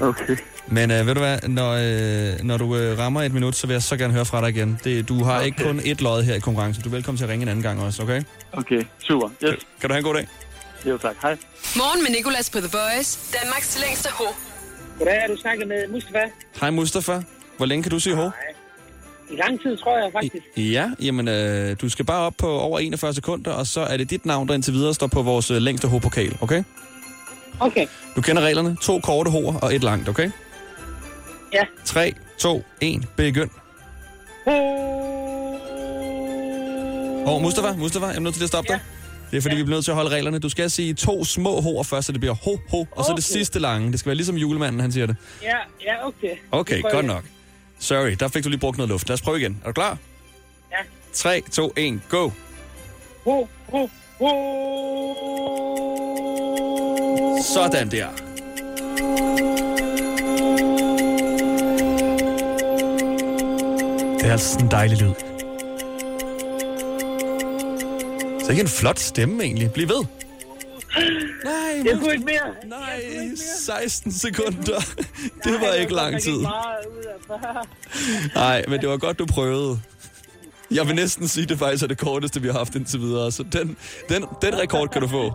Okay. 0.02 0.38
Men 0.68 0.92
øh, 0.92 1.08
ved 1.08 1.14
du 1.16 1.20
hvad, 1.20 1.40
når, 1.48 1.72
øh, 1.72 2.44
når 2.44 2.58
du 2.58 2.76
øh, 2.76 3.00
rammer 3.00 3.22
et 3.22 3.34
minut, 3.34 3.56
så 3.56 3.68
vil 3.68 3.74
jeg 3.74 3.84
så 3.84 3.98
gerne 3.98 4.14
høre 4.14 4.26
fra 4.26 4.42
dig 4.42 4.50
igen. 4.50 4.80
Det, 4.84 5.10
du 5.10 5.24
har 5.24 5.36
okay. 5.36 5.46
ikke 5.46 5.64
kun 5.64 5.80
ét 5.80 6.04
lod 6.04 6.24
her 6.24 6.36
i 6.36 6.40
konkurrencen. 6.40 6.84
Du 6.84 6.90
er 6.90 6.92
velkommen 6.92 7.18
til 7.18 7.24
at 7.24 7.30
ringe 7.30 7.44
en 7.44 7.50
anden 7.50 7.64
gang 7.64 7.82
også, 7.84 8.04
okay? 8.04 8.24
Okay, 8.52 8.84
super. 9.00 9.30
Yes. 9.44 9.68
Kan 9.82 9.90
du 9.90 9.94
have 9.94 9.98
en 9.98 10.04
god 10.04 10.14
dag? 10.14 10.28
Jo, 10.86 10.98
tak. 10.98 11.16
Hej. 11.22 11.38
Morgen 11.76 12.04
med 12.04 12.12
Nicolas 12.12 12.50
på 12.50 12.60
The 12.60 12.70
Voice. 12.78 13.40
Danmarks 13.42 13.68
til 13.68 13.82
længste 13.82 14.10
ho. 14.12 14.26
Goddag, 14.98 15.26
du 15.30 15.38
snakker 15.42 15.66
med 15.66 15.88
Mustafa. 15.88 16.24
Hej 16.62 16.70
Mustafa. 16.70 17.22
Hvor 17.58 17.66
længe 17.66 17.84
kan 17.84 17.92
du 17.92 18.00
sige 18.00 18.16
ho? 18.16 18.30
I 19.32 19.36
lang 19.36 19.62
tid, 19.62 19.78
tror 19.78 19.98
jeg 19.98 20.10
faktisk. 20.14 20.46
Ja, 20.58 20.92
jamen 21.02 21.28
øh, 21.28 21.76
du 21.82 21.90
skal 21.90 22.06
bare 22.06 22.20
op 22.26 22.34
på 22.38 22.60
over 22.60 22.80
41 22.80 23.14
sekunder, 23.14 23.52
og 23.52 23.68
så 23.68 23.82
er 23.82 23.98
det 23.98 24.10
dit 24.10 24.26
navn, 24.26 24.48
der 24.48 24.54
indtil 24.54 24.74
videre 24.74 24.94
står 24.94 25.08
på 25.08 25.22
vores 25.22 25.52
øh, 25.52 25.58
længste 25.58 25.88
ho-pokal, 25.88 26.38
okay? 26.42 26.64
Okay. 27.60 27.88
Du 28.16 28.22
kender 28.22 28.42
reglerne. 28.42 28.78
To 28.82 29.00
korte 29.00 29.32
hoer 29.32 29.54
og 29.54 29.76
et 29.76 29.84
langt, 29.84 30.10
okay? 30.10 30.32
Ja. 31.54 31.64
3, 31.86 32.14
2, 32.40 32.64
1, 32.82 33.08
begynd. 33.18 33.50
Åh, 37.26 37.36
oh, 37.36 37.42
Mustafa, 37.42 37.74
Mustafa, 37.78 38.06
jeg 38.06 38.16
er 38.16 38.20
nødt 38.20 38.36
til 38.36 38.44
at 38.44 38.48
stoppe 38.50 38.68
dig. 38.74 38.80
Det 39.32 39.38
er 39.38 39.42
fordi, 39.42 39.56
vi 39.56 39.64
bliver 39.64 39.76
nødt 39.78 39.86
til 39.86 39.92
at 39.92 39.96
holde 39.96 40.10
reglerne. 40.10 40.40
Du 40.40 40.50
skal 40.50 40.70
sige 40.70 40.94
to 40.94 41.26
små 41.26 41.62
hoer 41.62 41.84
først, 41.84 42.06
så 42.06 42.12
det 42.12 42.22
bliver 42.22 42.36
ho, 42.36 42.58
ho, 42.70 42.80
og 42.92 43.06
så 43.06 43.12
det 43.12 43.12
Okay. 43.12 43.22
sidste 43.22 43.60
lange. 43.60 43.92
Det 43.92 44.00
skal 44.00 44.10
være 44.10 44.16
ligesom 44.16 44.36
julemanden, 44.36 44.82
han 44.82 44.92
siger 44.92 45.06
det. 45.06 45.16
Ja, 45.44 45.56
ja, 45.86 46.08
okay. 46.08 46.36
Okay, 46.52 46.82
godt 46.92 47.06
nok. 47.06 47.24
Sorry, 47.80 48.12
der 48.20 48.28
fik 48.28 48.44
du 48.44 48.50
lige 48.50 48.60
brugt 48.60 48.78
noget 48.78 48.90
luft. 48.90 49.10
Lad 49.10 49.14
os 49.14 49.22
prøve 49.22 49.40
igen. 49.40 49.62
Er 49.64 49.68
du 49.68 49.74
klar? 49.74 49.98
Ja. 50.72 50.78
3, 51.14 51.42
2, 51.52 51.74
1, 51.78 52.02
go. 52.10 52.30
Ho, 53.24 53.48
ho, 53.70 53.90
ho. 54.20 54.30
Sådan 57.54 57.92
der. 57.92 58.08
Det 64.20 64.28
er 64.28 64.32
altså 64.32 64.50
sådan 64.50 64.66
en 64.66 64.72
dejlig 64.72 64.98
lyd. 64.98 65.14
Så 68.44 68.48
ikke 68.50 68.62
en 68.62 68.68
flot 68.68 69.00
stemme 69.00 69.44
egentlig. 69.44 69.72
Bliv 69.72 69.90
ved. 69.90 70.06
Nej, 71.44 71.82
Jeg 71.86 71.98
kunne 72.00 72.14
ikke 72.14 72.26
mere. 72.26 72.54
nej, 72.66 73.02
16 73.66 74.12
sekunder. 74.12 74.80
Det 75.44 75.62
var 75.62 75.74
ikke 75.74 75.94
lang 75.94 76.22
tid. 76.22 76.42
Meget 76.42 76.86
ud 76.98 77.04
af 77.04 78.36
Nej, 78.36 78.64
men 78.68 78.82
det 78.82 78.90
var 78.90 78.98
godt, 78.98 79.20
du 79.20 79.26
prøvede. 79.26 79.80
Jeg 80.72 80.88
vil 80.88 80.96
næsten 80.96 81.28
sige, 81.28 81.44
at 81.44 81.50
det 81.50 81.60
faktisk 81.60 81.84
er 81.84 81.88
det 81.88 81.98
korteste, 81.98 82.42
vi 82.42 82.48
har 82.48 82.58
haft 82.58 82.76
indtil 82.76 83.00
videre. 83.00 83.32
Så 83.32 83.44
den, 83.44 83.78
den, 84.10 84.26
den 84.42 84.60
rekord 84.60 84.90
kan 84.90 85.02
du 85.02 85.08
få. 85.08 85.24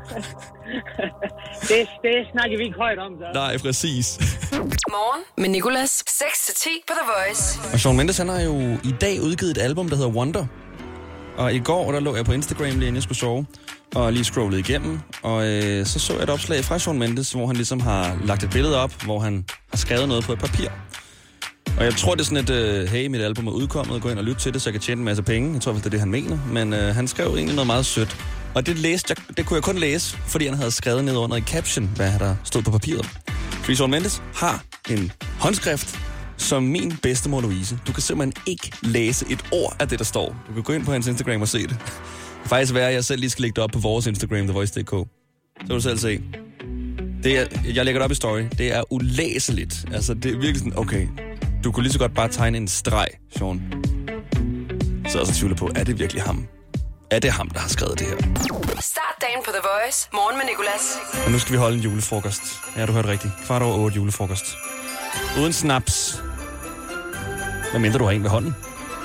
det, 1.70 1.88
det 2.02 2.14
snakker 2.32 2.56
vi 2.58 2.64
ikke 2.64 2.76
højt 2.78 2.98
om, 2.98 3.12
så. 3.18 3.24
Nej, 3.34 3.58
præcis. 3.58 4.18
Morgen 4.96 5.22
med 5.36 5.48
Nicolas. 5.48 6.04
6-10 6.08 6.68
på 6.88 6.92
The 7.00 7.10
Voice. 7.26 7.58
Og 7.72 7.80
Shawn 7.80 7.96
Mendes, 7.96 8.18
han 8.18 8.28
har 8.28 8.40
jo 8.40 8.60
i 8.84 8.94
dag 9.00 9.20
udgivet 9.22 9.50
et 9.56 9.62
album, 9.62 9.88
der 9.88 9.96
hedder 9.96 10.10
Wonder. 10.10 10.46
Og 11.36 11.54
i 11.54 11.58
går, 11.58 11.92
der 11.92 12.00
lå 12.00 12.16
jeg 12.16 12.24
på 12.24 12.32
Instagram 12.32 12.64
lige 12.64 12.74
inden 12.74 12.94
jeg 12.94 13.02
skulle 13.02 13.18
sove, 13.18 13.46
og 13.94 14.12
lige 14.12 14.24
scrollede 14.24 14.60
igennem. 14.60 15.00
Og 15.22 15.46
øh, 15.46 15.86
så 15.86 15.98
så 15.98 16.12
jeg 16.12 16.22
et 16.22 16.30
opslag 16.30 16.64
fra 16.64 16.78
Sean 16.78 16.98
Mendes, 16.98 17.32
hvor 17.32 17.46
han 17.46 17.56
ligesom 17.56 17.80
har 17.80 18.18
lagt 18.24 18.42
et 18.42 18.50
billede 18.50 18.80
op, 18.80 19.02
hvor 19.02 19.18
han 19.18 19.44
har 19.70 19.76
skrevet 19.76 20.08
noget 20.08 20.24
på 20.24 20.32
et 20.32 20.38
papir. 20.38 20.68
Og 21.78 21.84
jeg 21.84 21.94
tror, 21.94 22.14
det 22.14 22.20
er 22.20 22.24
sådan 22.24 22.44
et, 22.44 22.50
øh, 22.50 22.88
hey, 22.88 23.06
mit 23.06 23.20
album 23.20 23.46
er 23.46 23.52
udkommet, 23.52 24.02
gå 24.02 24.08
ind 24.08 24.18
og 24.18 24.24
lyt 24.24 24.36
til 24.36 24.54
det, 24.54 24.62
så 24.62 24.70
jeg 24.70 24.72
kan 24.74 24.80
tjene 24.80 24.98
en 24.98 25.04
masse 25.04 25.22
penge. 25.22 25.52
Jeg 25.52 25.62
tror 25.62 25.72
det 25.72 25.86
er 25.86 25.90
det, 25.90 26.00
han 26.00 26.10
mener. 26.10 26.38
Men 26.52 26.72
øh, 26.72 26.94
han 26.94 27.08
skrev 27.08 27.26
egentlig 27.26 27.54
noget 27.54 27.66
meget 27.66 27.86
sødt. 27.86 28.16
Og 28.54 28.66
det, 28.66 28.78
læste 28.78 29.14
jeg, 29.18 29.36
det 29.36 29.46
kunne 29.46 29.54
jeg 29.54 29.62
kun 29.62 29.78
læse, 29.78 30.16
fordi 30.16 30.46
han 30.46 30.54
havde 30.54 30.70
skrevet 30.70 31.04
ned 31.04 31.16
under 31.16 31.36
i 31.36 31.40
caption, 31.40 31.90
hvad 31.96 32.12
der 32.18 32.36
stod 32.44 32.62
på 32.62 32.70
papiret. 32.70 33.10
Fordi 33.50 33.74
Shawn 33.76 33.90
Mendes 33.90 34.22
har 34.34 34.64
en 34.90 35.12
håndskrift, 35.40 35.98
som 36.36 36.62
min 36.62 36.96
bedstemor 37.02 37.40
Louise. 37.40 37.78
Du 37.86 37.92
kan 37.92 38.02
simpelthen 38.02 38.42
ikke 38.46 38.72
læse 38.82 39.26
et 39.30 39.44
ord 39.52 39.76
af 39.80 39.88
det, 39.88 39.98
der 39.98 40.04
står. 40.04 40.36
Du 40.48 40.52
kan 40.54 40.62
gå 40.62 40.72
ind 40.72 40.84
på 40.84 40.92
hans 40.92 41.06
Instagram 41.06 41.42
og 41.42 41.48
se 41.48 41.62
det. 41.62 41.76
Det 42.42 42.48
faktisk 42.48 42.74
være, 42.74 42.88
at 42.88 42.94
jeg 42.94 43.04
selv 43.04 43.20
lige 43.20 43.30
skal 43.30 43.42
lægge 43.42 43.54
det 43.56 43.64
op 43.64 43.70
på 43.70 43.78
vores 43.78 44.06
Instagram, 44.06 44.46
TheVoice.dk. 44.46 44.90
Så 44.90 45.06
kan 45.60 45.68
du 45.68 45.80
selv 45.80 45.98
se. 45.98 46.22
Det 47.22 47.38
er, 47.38 47.46
jeg 47.74 47.84
lægger 47.84 47.98
det 47.98 48.04
op 48.04 48.10
i 48.10 48.14
story. 48.14 48.42
Det 48.58 48.72
er 48.72 48.92
ulæseligt. 48.92 49.84
Altså, 49.92 50.14
det 50.14 50.26
er 50.26 50.30
virkelig 50.32 50.58
sådan, 50.58 50.78
okay, 50.78 51.08
du 51.64 51.72
kunne 51.72 51.82
lige 51.82 51.92
så 51.92 51.98
godt 51.98 52.14
bare 52.14 52.28
tegne 52.28 52.58
en 52.58 52.68
streg, 52.68 53.08
Sean. 53.36 53.62
Så 55.08 55.18
jeg 55.18 55.26
så 55.26 55.34
tvivler 55.34 55.56
på, 55.56 55.70
er 55.74 55.84
det 55.84 55.98
virkelig 55.98 56.22
ham? 56.22 56.46
Er 57.10 57.18
det 57.18 57.30
ham, 57.30 57.50
der 57.50 57.60
har 57.60 57.68
skrevet 57.68 57.98
det 57.98 58.06
her? 58.06 58.16
Start 58.80 59.16
dagen 59.20 59.40
på 59.44 59.50
The 59.50 59.62
Voice. 59.62 60.08
Morgen 60.12 60.36
med 60.38 60.44
Nicolas. 60.50 60.96
Og 61.26 61.32
nu 61.32 61.38
skal 61.38 61.52
vi 61.52 61.58
holde 61.58 61.76
en 61.76 61.82
julefrokost. 61.82 62.42
Ja, 62.76 62.86
du 62.86 62.92
hørte 62.92 63.08
rigtigt. 63.08 63.32
Kvart 63.46 63.62
over 63.62 63.78
otte 63.78 63.96
julefrokost. 63.96 64.44
Uden 65.40 65.52
snaps. 65.52 66.22
Hvad 67.70 67.80
mindre 67.80 67.98
du 67.98 68.04
har 68.04 68.10
en 68.10 68.22
ved 68.22 68.30
hånden. 68.30 68.54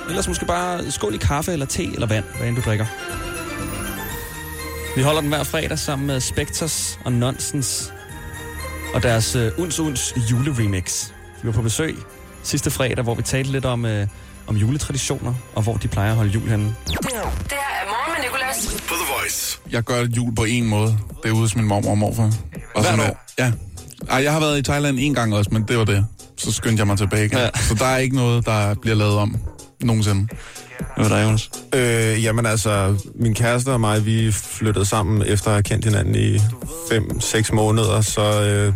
Ellers 0.08 0.28
måske 0.28 0.46
bare 0.46 0.90
skål 0.90 1.14
i 1.14 1.16
kaffe 1.16 1.52
eller 1.52 1.66
te 1.66 1.84
eller 1.84 2.06
vand, 2.06 2.24
hvad 2.38 2.48
end 2.48 2.56
du 2.56 2.62
drikker. 2.62 2.86
Vi 4.96 5.02
holder 5.02 5.20
den 5.20 5.28
hver 5.28 5.42
fredag 5.42 5.78
sammen 5.78 6.06
med 6.06 6.20
Spectres 6.20 6.98
og 7.04 7.12
Nonsens 7.12 7.92
og 8.94 9.02
deres 9.02 9.36
uh, 9.36 9.42
Uns 9.58 9.80
Uns 9.80 10.14
juleremix. 10.30 11.08
Vi 11.42 11.46
var 11.46 11.52
på 11.52 11.62
besøg 11.62 11.96
sidste 12.42 12.70
fredag, 12.70 13.02
hvor 13.04 13.14
vi 13.14 13.22
talte 13.22 13.52
lidt 13.52 13.64
om, 13.64 13.84
uh, 13.84 13.90
om 14.46 14.56
juletraditioner 14.56 15.34
og 15.54 15.62
hvor 15.62 15.74
de 15.74 15.88
plejer 15.88 16.10
at 16.10 16.16
holde 16.16 16.30
jul 16.30 16.48
henne. 16.48 16.64
Det 16.86 16.96
her 17.04 17.20
er 17.20 17.86
Morgen 17.86 18.12
med 18.16 18.24
Nicolas. 18.24 18.82
På 18.88 18.94
The 18.94 19.14
Voice. 19.20 19.58
Jeg 19.70 19.82
gør 19.82 20.06
jul 20.16 20.34
på 20.34 20.44
en 20.44 20.66
måde. 20.66 20.98
Det 21.22 21.28
er 21.28 21.32
ude 21.32 21.40
hos 21.40 21.56
min 21.56 21.64
mormor 21.64 21.90
og 21.90 21.98
morfar. 21.98 22.22
Og 22.22 22.32
Hvert 22.74 22.84
sådan 22.84 23.00
år? 23.10 23.26
Ja. 23.38 23.52
Ej, 24.10 24.22
jeg 24.22 24.32
har 24.32 24.40
været 24.40 24.58
i 24.58 24.62
Thailand 24.62 24.98
en 25.00 25.14
gang 25.14 25.34
også, 25.34 25.50
men 25.52 25.62
det 25.62 25.78
var 25.78 25.84
det. 25.84 26.06
Så 26.40 26.52
skyndte 26.52 26.80
jeg 26.80 26.86
mig 26.86 26.98
tilbage 26.98 27.24
igen. 27.24 27.38
Ja. 27.38 27.48
Så 27.68 27.74
der 27.74 27.84
er 27.84 27.96
ikke 27.96 28.16
noget, 28.16 28.46
der 28.46 28.74
bliver 28.74 28.96
lavet 28.96 29.16
om 29.16 29.36
nogensinde. 29.80 30.28
Hvad 30.96 31.08
var 31.08 31.16
der, 31.16 31.24
Jonas? 31.24 31.50
Øh, 31.74 32.24
jamen 32.24 32.46
altså, 32.46 32.96
min 33.14 33.34
kæreste 33.34 33.68
og 33.68 33.80
mig, 33.80 34.06
vi 34.06 34.32
flyttede 34.32 34.84
sammen 34.84 35.22
efter 35.26 35.46
at 35.46 35.52
have 35.52 35.62
kendt 35.62 35.84
hinanden 35.84 36.14
i 36.14 36.36
5-6 36.36 37.54
måneder, 37.54 38.00
så 38.00 38.42
øh, 38.42 38.74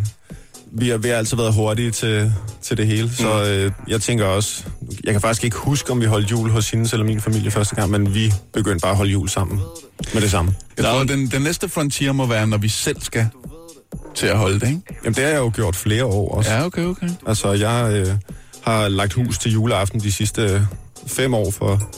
vi, 0.71 0.89
har, 0.89 0.97
vi 0.97 1.09
har 1.09 1.15
altid 1.15 1.37
været 1.37 1.53
hurtige 1.53 1.91
til, 1.91 2.33
til 2.61 2.77
det 2.77 2.87
hele. 2.87 3.11
Så 3.15 3.43
øh, 3.43 3.71
jeg 3.87 4.01
tænker 4.01 4.25
også, 4.25 4.63
jeg 5.03 5.13
kan 5.13 5.21
faktisk 5.21 5.43
ikke 5.43 5.57
huske, 5.57 5.91
om 5.91 6.01
vi 6.01 6.05
holdt 6.05 6.31
jul 6.31 6.49
hos 6.49 6.69
hendes 6.69 6.93
eller 6.93 7.05
min 7.05 7.21
familie 7.21 7.51
første 7.51 7.75
gang, 7.75 7.91
men 7.91 8.13
vi 8.13 8.33
begyndte 8.53 8.81
bare 8.81 8.91
at 8.91 8.97
holde 8.97 9.11
jul 9.11 9.29
sammen 9.29 9.59
med 10.13 10.21
det 10.21 10.31
samme. 10.31 10.55
Jeg 10.77 10.85
tror, 10.85 11.03
den, 11.03 11.27
den 11.27 11.41
næste 11.41 11.69
frontier 11.69 12.11
må 12.11 12.25
være, 12.25 12.47
når 12.47 12.57
vi 12.57 12.69
selv 12.69 13.01
skal 13.01 13.27
til 14.15 14.27
at 14.27 14.37
holde 14.37 14.59
det, 14.59 14.67
ikke? 14.67 14.81
Jamen 15.03 15.15
det 15.15 15.23
har 15.23 15.31
jeg 15.31 15.39
jo 15.39 15.51
gjort 15.55 15.75
flere 15.75 16.05
år 16.05 16.37
også. 16.37 16.51
Ja, 16.51 16.65
okay, 16.65 16.83
okay. 16.83 17.09
Altså, 17.27 17.51
jeg 17.51 17.91
øh, 17.93 18.07
har 18.63 18.87
lagt 18.87 19.13
hus 19.13 19.37
til 19.37 19.51
juleaften 19.51 19.99
de 19.99 20.11
sidste 20.11 20.41
øh, 20.41 20.61
fem 21.07 21.33
år 21.33 21.51
for 21.51 21.91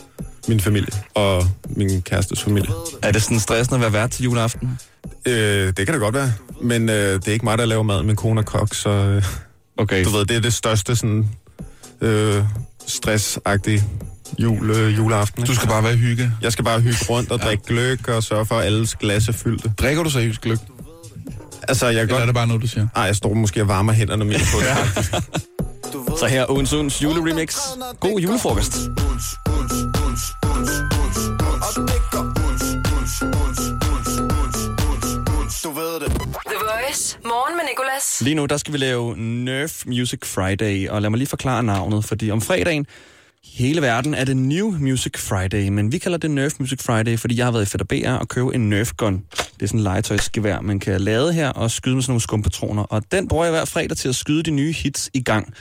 min 0.47 0.59
familie 0.59 0.91
og 1.15 1.43
min 1.69 2.01
kærestes 2.01 2.43
familie. 2.43 2.69
Er 3.03 3.11
det 3.11 3.23
sådan 3.23 3.39
stressende 3.39 3.75
at 3.75 3.81
være 3.81 4.01
vært 4.01 4.11
til 4.11 4.23
juleaften? 4.23 4.79
Øh, 5.25 5.67
det 5.67 5.75
kan 5.85 5.87
det 5.87 5.99
godt 5.99 6.15
være, 6.15 6.33
men 6.61 6.89
øh, 6.89 6.95
det 6.95 7.27
er 7.27 7.31
ikke 7.31 7.45
mig, 7.45 7.57
der 7.57 7.65
laver 7.65 7.83
mad. 7.83 8.03
Min 8.03 8.15
kone 8.15 8.39
er 8.39 8.43
kok, 8.45 8.75
så 8.75 8.89
øh, 8.89 9.23
Okay. 9.77 10.03
du 10.05 10.09
ved, 10.09 10.25
det 10.25 10.37
er 10.37 10.41
det 10.41 10.53
største 10.53 10.95
sådan, 10.95 11.29
øh, 12.01 12.43
stressagtige 12.87 13.83
jule, 14.39 14.77
øh, 14.77 14.97
juleaften. 14.97 15.43
Du 15.43 15.51
ikke? 15.51 15.55
skal 15.55 15.67
bare 15.69 15.83
være 15.83 15.95
hygge. 15.95 16.31
Jeg 16.41 16.51
skal 16.51 16.65
bare 16.65 16.79
hygge 16.81 16.97
rundt 17.09 17.31
og 17.31 17.39
drikke 17.39 17.63
gløk 17.67 18.07
og 18.07 18.23
sørge 18.23 18.45
for, 18.45 18.55
at 18.55 18.65
alles 18.65 18.95
glas 18.95 19.27
er 19.27 19.31
fyldte. 19.33 19.73
Drikker 19.77 20.03
du 20.03 20.09
seriøst 20.09 20.41
gløk? 20.41 20.57
Altså, 21.67 21.85
jeg 21.85 22.01
Eller 22.01 22.13
godt... 22.13 22.21
er 22.21 22.25
det 22.25 22.35
bare 22.35 22.47
noget, 22.47 22.61
du 22.61 22.67
siger? 22.67 22.87
Nej, 22.95 23.03
jeg 23.03 23.15
står 23.15 23.33
måske 23.33 23.61
og 23.61 23.67
varmer 23.67 23.93
hænderne 23.93 24.25
mere 24.25 24.39
på 24.39 24.59
det. 24.59 25.05
Så 26.19 26.25
her 26.25 26.45
Ogens 26.49 26.73
Ogens 26.73 27.03
juleremix. 27.03 27.57
God 27.99 28.19
julefrokost. 28.19 28.73
The 36.47 36.55
Voice. 36.55 37.17
Morgen 37.25 37.55
med 37.55 37.63
Nicolas. 37.69 38.21
Lige 38.21 38.35
nu, 38.35 38.45
der 38.45 38.57
skal 38.57 38.73
vi 38.73 38.77
lave 38.77 39.17
Nerf 39.17 39.85
Music 39.85 40.19
Friday, 40.23 40.89
og 40.89 41.01
lad 41.01 41.09
mig 41.09 41.17
lige 41.17 41.27
forklare 41.27 41.63
navnet, 41.63 42.05
fordi 42.05 42.31
om 42.31 42.41
fredagen, 42.41 42.85
hele 43.53 43.81
verden 43.81 44.13
er 44.13 44.25
det 44.25 44.37
New 44.37 44.71
Music 44.79 45.17
Friday, 45.17 45.67
men 45.67 45.91
vi 45.91 45.97
kalder 45.97 46.17
det 46.17 46.31
Nerf 46.31 46.53
Music 46.59 46.81
Friday, 46.81 47.17
fordi 47.17 47.37
jeg 47.37 47.45
har 47.45 47.51
været 47.51 47.63
i 47.63 47.65
Fedder 47.65 47.85
BR 47.85 48.19
og 48.21 48.27
købe 48.27 48.55
en 48.55 48.69
Nerf 48.69 48.91
Gun. 48.97 49.23
Det 49.31 49.61
er 49.61 49.67
sådan 49.67 49.79
en 49.79 49.83
legetøjsgevær, 49.83 50.61
man 50.61 50.79
kan 50.79 51.01
lade 51.01 51.33
her 51.33 51.49
og 51.49 51.71
skyde 51.71 51.95
med 51.95 52.03
sådan 52.03 52.11
nogle 52.11 52.21
skumpatroner, 52.21 52.83
og 52.83 53.03
den 53.11 53.27
bruger 53.27 53.45
jeg 53.45 53.51
hver 53.51 53.65
fredag 53.65 53.97
til 53.97 54.09
at 54.09 54.15
skyde 54.15 54.43
de 54.43 54.51
nye 54.51 54.71
hits 54.71 55.09
i 55.13 55.23
gang. 55.23 55.53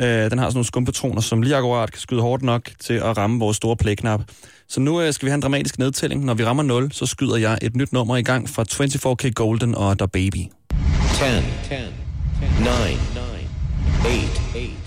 Øh, 0.00 0.08
den 0.08 0.18
har 0.20 0.28
sådan 0.30 0.54
nogle 0.54 0.66
skumpatroner, 0.66 1.20
som 1.20 1.42
lige 1.42 1.56
akkurat 1.56 1.92
kan 1.92 2.00
skyde 2.00 2.20
hårdt 2.20 2.42
nok 2.42 2.70
til 2.80 2.94
at 2.94 3.16
ramme 3.16 3.38
vores 3.38 3.56
store 3.56 3.76
playknap. 3.76 4.20
Så 4.68 4.80
nu 4.80 5.00
øh, 5.00 5.12
skal 5.12 5.26
vi 5.26 5.30
have 5.30 5.34
en 5.34 5.42
dramatisk 5.42 5.78
nedtælling. 5.78 6.24
Når 6.24 6.34
vi 6.34 6.44
rammer 6.44 6.62
0, 6.62 6.92
så 6.92 7.06
skyder 7.06 7.36
jeg 7.36 7.58
et 7.62 7.76
nyt 7.76 7.92
nummer 7.92 8.16
i 8.16 8.22
gang 8.22 8.48
fra 8.48 8.64
24K 8.72 9.30
Golden 9.30 9.74
og 9.74 9.98
The 9.98 10.08
Baby. 10.08 10.36
10, 10.36 10.48
10, 11.68 11.74
9, 12.60 12.64
9, 12.64 12.92
8, 14.06 14.40
8, 14.54 14.81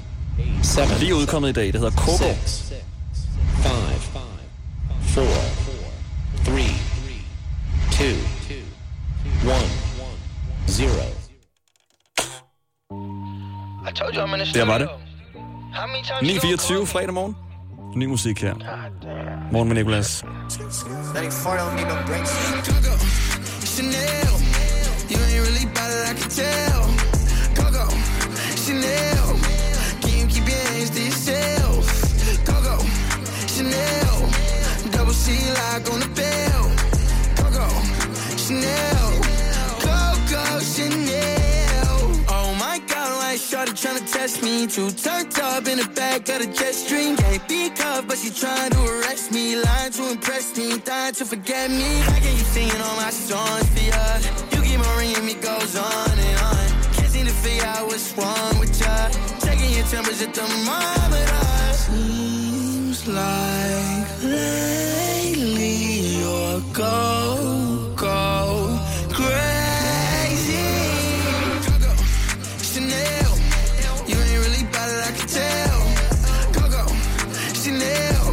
7, 0.63 0.81
Lige 0.99 1.11
er 1.11 1.15
udkommet 1.15 1.49
i 1.49 1.53
dag, 1.53 1.65
det 1.65 1.75
hedder 1.75 1.91
Coco. 1.91 2.17
6, 2.17 2.73
5, 3.63 3.71
4, 5.01 5.23
3, 6.45 6.51
2, 13.95 14.07
1, 14.07 14.27
0. 14.27 14.39
Der 14.53 14.65
var 14.65 14.77
det. 14.77 14.89
9.24 16.21 16.85
fredag 16.85 17.13
morgen. 17.13 17.35
Ny 17.95 18.05
musik 18.05 18.41
her. 18.41 18.53
Morgen 19.51 19.67
med 19.67 19.75
Nicolas. 19.75 20.25
Chanel. 23.65 24.27
You 25.11 25.17
ain't 25.17 25.41
really 25.47 25.65
bad 25.75 25.91
it, 25.91 26.11
I 26.11 26.13
can 26.19 26.29
tell. 26.29 26.81
Coco, 27.55 27.85
Chanel. 28.55 29.14
C 35.25 35.31
lock 35.57 35.91
on 35.91 35.99
the 36.01 36.11
bell. 36.21 36.63
Coco, 37.38 37.67
Chanel. 38.38 39.07
Coco, 39.81 40.43
Chanel. 40.59 41.97
Oh 42.29 42.53
my 42.59 42.77
god, 42.88 43.09
like 43.23 43.39
shorty 43.39 43.71
tryna 43.71 44.05
test 44.13 44.43
me. 44.43 44.67
Too 44.67 44.91
turned 44.91 45.33
up 45.39 45.67
in 45.67 45.79
the 45.79 45.89
back 45.95 46.29
of 46.29 46.38
the 46.43 46.49
jet 46.53 46.75
stream. 46.75 47.17
Can't 47.17 47.47
be 47.47 47.71
cuffed, 47.71 48.07
but 48.07 48.19
she 48.19 48.29
trying 48.29 48.69
to 48.69 48.81
arrest 48.85 49.31
me. 49.31 49.55
Lying 49.55 49.91
to 49.93 50.11
impress 50.11 50.55
me, 50.57 50.77
dying 50.77 51.15
to 51.15 51.25
forget 51.25 51.71
me. 51.71 51.89
How 52.05 52.19
can 52.19 52.33
you 52.38 52.45
singing 52.53 52.81
all 52.85 52.95
my 52.97 53.09
songs 53.09 53.67
for 53.73 53.83
ya? 53.91 54.05
You 54.53 54.61
keep 54.61 54.79
on 54.88 54.97
ringing 54.99 55.25
me, 55.25 55.33
goes 55.33 55.75
on 55.75 56.19
and 56.27 56.39
on. 56.51 56.67
Can't 56.93 57.09
seem 57.09 57.25
to 57.25 57.33
figure 57.33 57.65
out 57.65 57.88
what's 57.88 58.15
wrong 58.15 58.59
with 58.59 58.79
ya. 58.79 59.09
Checking 59.43 59.71
your 59.73 59.85
temperature 59.85 60.31
thermometer. 60.38 61.43
Seems 61.73 63.07
like 63.07 64.23
lately 64.23 64.94
so 66.85 67.93
go, 67.95 68.77
go 69.09 69.19
crazy. 69.19 70.67
Coco, 71.65 71.91
Chanel. 72.71 73.31
You 74.09 74.17
ain't 74.25 74.39
really 74.45 74.65
bad 74.73 74.87
it, 74.93 75.01
I 75.09 75.11
can 75.17 75.27
tell. 75.39 75.79
Coco, 76.55 76.83
Chanel. 77.61 78.25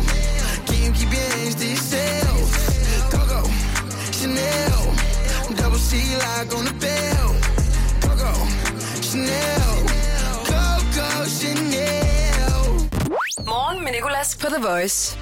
Can 0.66 0.78
you 0.84 0.92
keep 0.98 1.10
your 1.16 1.28
hands 1.34 1.54
to 1.60 1.66
yourself? 1.74 2.46
Coco, 3.14 3.40
Chanel. 4.18 4.82
Double 5.60 5.80
C 5.88 5.90
lock 6.24 6.48
on 6.56 6.64
the 6.70 6.76
bell. 6.84 7.28
Coco, 8.04 8.32
Chanel. 9.08 9.72
Coco, 10.50 11.08
Chanel. 11.38 12.62
Morgen 13.46 13.84
med 13.84 13.92
Nicolas 13.92 14.36
på 14.36 14.46
The 14.48 14.58
Voice. 14.58 15.21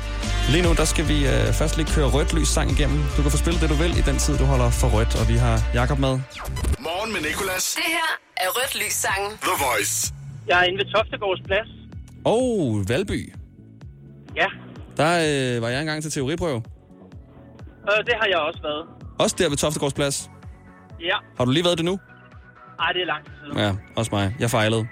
Lige 0.54 0.62
nu, 0.66 0.70
der 0.80 0.84
skal 0.84 1.04
vi 1.12 1.18
øh, 1.32 1.46
først 1.60 1.76
lige 1.76 1.88
køre 1.94 2.08
rødt 2.16 2.34
lys 2.38 2.48
sang 2.48 2.70
igennem. 2.70 2.98
Du 3.16 3.22
kan 3.22 3.30
få 3.30 3.36
spillet 3.44 3.60
det, 3.62 3.70
du 3.70 3.74
vil 3.82 3.92
i 4.00 4.02
den 4.10 4.18
tid, 4.24 4.38
du 4.38 4.44
holder 4.44 4.70
for 4.80 4.88
rødt. 4.96 5.12
Og 5.20 5.24
vi 5.32 5.36
har 5.44 5.56
Jakob 5.74 5.98
med. 5.98 6.14
Morgen 6.88 7.10
med 7.14 7.20
Nicolas. 7.28 7.64
Det 7.78 7.88
her 7.96 8.08
er 8.44 8.48
Rødt 8.58 8.74
Lys 8.82 8.92
sangen. 9.04 9.30
The 9.48 9.56
Voice. 9.66 10.14
Jeg 10.48 10.56
er 10.60 10.64
inde 10.68 10.78
ved 10.78 10.86
Toftegårds 10.94 11.40
plads. 11.48 11.68
Og 12.24 12.42
oh, 12.42 12.88
Valby. 12.88 13.34
Ja, 14.36 14.46
Der 14.96 15.10
øh, 15.56 15.62
var 15.62 15.68
jeg 15.68 15.80
engang 15.80 16.02
til 16.02 16.10
teoriprøve. 16.12 16.62
øh, 17.90 18.04
det 18.06 18.14
har 18.20 18.26
jeg 18.32 18.38
også 18.38 18.60
været. 18.62 18.84
Også 19.18 19.36
der 19.38 19.48
ved 19.48 19.56
Toftegårds 19.56 19.94
plads. 19.94 20.30
Ja, 21.00 21.16
Har 21.36 21.44
du 21.44 21.50
lige 21.50 21.64
været 21.64 21.78
det 21.78 21.84
nu? 21.84 21.98
ej, 22.80 22.92
det 22.92 23.02
er 23.02 23.06
lang 23.06 23.24
tid 23.24 23.32
siden. 23.44 23.58
Ja, 23.58 23.72
også 23.96 24.10
mig. 24.14 24.36
Jeg 24.38 24.50
fejlede. 24.50 24.80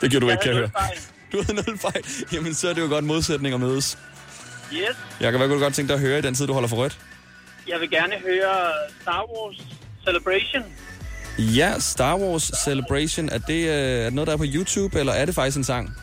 Det 0.00 0.10
gjorde 0.10 0.26
du 0.26 0.30
Jeg 0.30 0.34
ikke, 0.34 0.42
kan 0.42 0.52
jeg 0.52 0.58
høre. 0.58 0.70
Du 1.32 1.42
havde 1.46 1.54
nul 1.66 1.78
fejl. 1.78 2.04
Jamen, 2.32 2.54
så 2.54 2.68
er 2.68 2.72
det 2.74 2.82
jo 2.82 2.86
godt 2.86 3.04
modsætning 3.04 3.54
at 3.54 3.60
mødes. 3.60 3.98
Yes, 4.72 4.96
Jeg 5.20 5.30
kan 5.32 5.38
hvad 5.40 5.48
kunne 5.48 5.58
du 5.58 5.62
godt 5.64 5.74
tænke 5.74 5.88
dig 5.88 5.94
at 5.94 6.00
høre 6.00 6.18
i 6.18 6.22
den 6.22 6.34
tid, 6.34 6.46
du 6.46 6.52
holder 6.52 6.68
for 6.68 6.76
rødt? 6.76 6.98
jeg 7.68 7.80
vil 7.80 7.90
gerne 7.90 8.14
høre 8.26 8.72
Star 9.02 9.24
Wars 9.24 9.56
Celebration. 10.04 10.62
Ja, 11.38 11.78
Star 11.78 12.16
Wars 12.18 12.50
Celebration. 12.64 13.28
Er 13.28 13.38
det, 13.38 13.60
øh, 13.68 13.74
er 13.74 14.04
det 14.04 14.12
noget, 14.14 14.26
der 14.26 14.32
er 14.32 14.36
på 14.36 14.44
YouTube, 14.46 14.98
eller 14.98 15.12
er 15.12 15.24
det 15.24 15.34
faktisk 15.34 15.56
en 15.56 15.64
sang? 15.64 15.96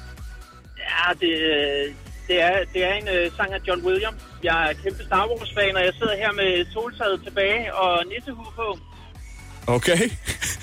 Ja, 0.78 1.13
det, 1.20 1.32
øh, 1.32 1.94
det, 2.28 2.42
er, 2.42 2.52
det 2.74 2.84
er 2.84 2.94
en 2.94 3.04
uh, 3.28 3.36
sang 3.38 3.54
af 3.54 3.60
John 3.68 3.86
Williams. 3.86 4.22
Jeg 4.44 4.70
er 4.70 4.74
kæmpe 4.84 5.04
Star 5.04 5.28
Wars-fan, 5.28 5.76
og 5.76 5.84
jeg 5.86 5.94
sidder 6.00 6.16
her 6.16 6.32
med 6.32 6.66
soltaget 6.74 7.22
tilbage 7.24 7.76
og 7.76 8.04
nissehue 8.16 8.46
på. 8.56 8.80
Okay. 9.68 10.10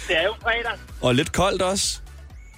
Det 0.08 0.16
er 0.18 0.22
jo 0.24 0.34
fredag. 0.42 0.78
Og 1.00 1.14
lidt 1.14 1.32
koldt 1.32 1.62
også. 1.62 2.00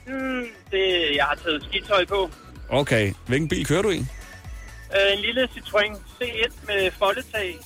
Hmm, 0.07 0.45
det, 0.71 1.17
jeg 1.17 1.25
har 1.25 1.39
taget 1.45 1.65
skitøj 1.69 2.05
på. 2.05 2.31
Okay. 2.69 3.13
Hvilken 3.27 3.49
bil 3.49 3.67
kører 3.67 3.83
du 3.83 3.91
i? 3.91 3.99
Uh, 3.99 5.13
en 5.13 5.19
lille 5.19 5.49
Citroën 5.57 5.97
C1 6.23 6.53
med 6.67 6.91
foldetag. 6.99 7.59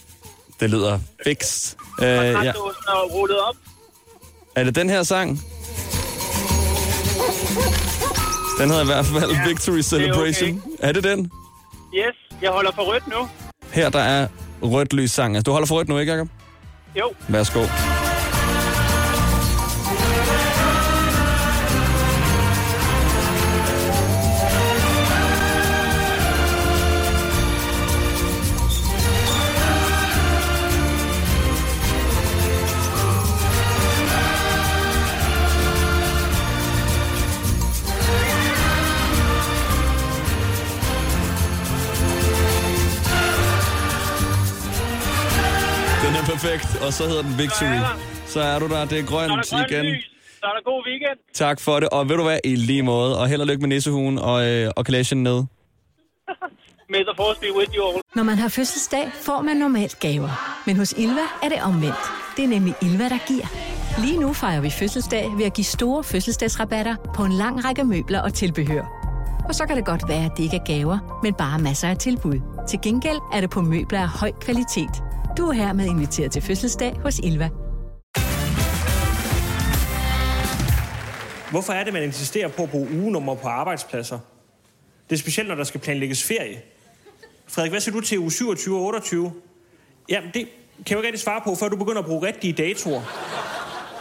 Det 0.61 0.71
lyder 0.71 0.99
fikst. 1.25 1.77
Øh, 2.03 2.07
ja. 2.07 2.53
og 2.89 3.13
rullet 3.13 3.39
op. 3.41 3.57
Er 4.57 4.65
det 4.65 4.75
den 4.75 4.91
her 4.91 5.03
sang? 5.03 5.41
Den 8.59 8.69
hedder 8.71 8.83
i 8.83 8.87
hvert 8.87 9.07
fald 9.07 9.31
Ja, 9.31 9.49
Victory 9.49 9.73
det 9.73 9.79
er 9.79 9.83
Celebration. 9.83 10.63
Er 10.79 10.93
det 10.93 11.05
den? 11.05 11.31
Yes, 11.95 12.17
jeg 12.43 12.51
holder 12.51 12.73
for 12.75 12.83
rødt 12.83 13.09
nu. 13.09 13.29
Her 13.73 13.89
der 13.91 13.99
er 13.99 14.27
rødt 14.63 14.93
lys 14.93 15.11
sang. 15.11 15.37
Altså, 15.37 15.51
du 15.51 15.53
holder 15.53 15.67
for 15.67 15.75
rødt 15.75 15.89
nu, 15.89 15.99
ikke, 15.99 16.13
Jacob? 16.13 16.29
Jo, 16.97 17.13
Værsgo. 17.29 17.61
Er 46.21 46.25
perfekt, 46.35 46.83
og 46.87 46.93
så 46.93 47.03
hedder 47.11 47.23
den 47.23 47.39
Victory. 47.39 47.81
Så 48.27 48.41
er 48.41 48.59
du 48.59 48.67
der, 48.69 48.85
det 48.85 48.99
er 48.99 49.07
så 49.07 49.07
er 49.07 49.11
grønt 49.13 49.31
der 49.31 49.57
grønt 49.57 49.71
igen. 49.71 49.85
lys. 49.85 50.05
Så 50.41 50.47
er 50.51 50.55
der 50.59 50.63
god 50.65 50.81
weekend. 50.87 51.19
Tak 51.35 51.61
for 51.61 51.81
det, 51.81 51.89
og 51.89 52.09
ved 52.09 52.17
du 52.17 52.23
hvad, 52.23 52.39
i 52.45 52.55
lige 52.57 52.83
måde, 52.83 53.19
og 53.19 53.29
held 53.29 53.41
og 53.41 53.47
lykke 53.47 53.61
med 53.61 53.69
nissehuen 53.69 54.19
og, 54.19 54.49
øh, 54.49 54.71
og 54.77 54.85
kalagen 54.85 55.23
ned. 55.23 55.45
May 56.91 57.03
the 57.09 57.15
force 57.17 57.41
be 57.41 57.47
with 57.59 57.71
you 57.77 57.89
all. 57.89 58.01
Når 58.15 58.23
man 58.23 58.39
har 58.39 58.49
fødselsdag, 58.49 59.11
får 59.15 59.43
man 59.43 59.57
normalt 59.57 60.01
gaver. 60.01 60.61
Men 60.67 60.77
hos 60.77 60.95
Ilva 60.99 61.27
er 61.43 61.49
det 61.49 61.63
omvendt. 61.63 62.05
Det 62.37 62.45
er 62.45 62.49
nemlig 62.49 62.75
Ilva, 62.83 63.09
der 63.09 63.19
giver. 63.27 63.47
Lige 64.01 64.21
nu 64.21 64.33
fejrer 64.33 64.61
vi 64.61 64.71
fødselsdag 64.71 65.25
ved 65.37 65.45
at 65.45 65.55
give 65.55 65.65
store 65.65 66.05
fødselsdagsrabatter 66.05 66.97
på 67.15 67.25
en 67.25 67.33
lang 67.33 67.65
række 67.65 67.85
møbler 67.85 68.21
og 68.21 68.35
tilbehør. 68.35 68.85
Og 69.49 69.55
så 69.55 69.67
kan 69.67 69.77
det 69.77 69.85
godt 69.85 70.09
være, 70.09 70.25
at 70.25 70.31
det 70.37 70.43
ikke 70.43 70.57
er 70.57 70.65
gaver, 70.65 71.21
men 71.23 71.35
bare 71.35 71.59
masser 71.59 71.89
af 71.89 71.97
tilbud. 71.97 72.41
Til 72.69 72.79
gengæld 72.83 73.19
er 73.33 73.41
det 73.41 73.51
på 73.51 73.61
møbler 73.61 74.01
af 74.01 74.09
høj 74.09 74.33
kvalitet. 74.41 75.03
Du 75.37 75.49
er 75.49 75.53
hermed 75.53 75.87
inviteret 75.87 76.33
til 76.33 76.43
fødselsdag 76.43 76.97
hos 77.03 77.19
Ilva. 77.19 77.49
Hvorfor 81.51 81.73
er 81.73 81.85
det, 81.85 81.93
man 81.93 82.03
insisterer 82.03 82.49
på 82.49 82.63
at 82.63 82.71
bruge 82.71 82.89
ugenummer 82.93 83.35
på 83.35 83.49
arbejdspladser? 83.49 84.19
Det 85.11 85.17
er 85.17 85.21
specielt, 85.21 85.49
når 85.49 85.55
der 85.55 85.65
skal 85.65 85.81
planlægges 85.81 86.25
ferie. 86.25 86.61
Frederik, 87.49 87.73
hvad 87.73 87.81
siger 87.81 87.95
du 87.95 88.01
til 88.01 88.19
uge 88.19 88.33
27 88.33 88.77
og 88.77 88.83
28? 88.83 89.33
Jamen, 90.09 90.31
det 90.35 90.43
kan 90.43 90.49
jeg 90.89 90.93
jo 90.93 90.97
ikke 90.97 91.07
rigtig 91.07 91.21
svare 91.21 91.41
på, 91.45 91.55
før 91.55 91.69
du 91.69 91.77
begynder 91.77 91.99
at 91.99 92.07
bruge 92.07 92.27
rigtige 92.27 92.53
datoer. 92.53 93.03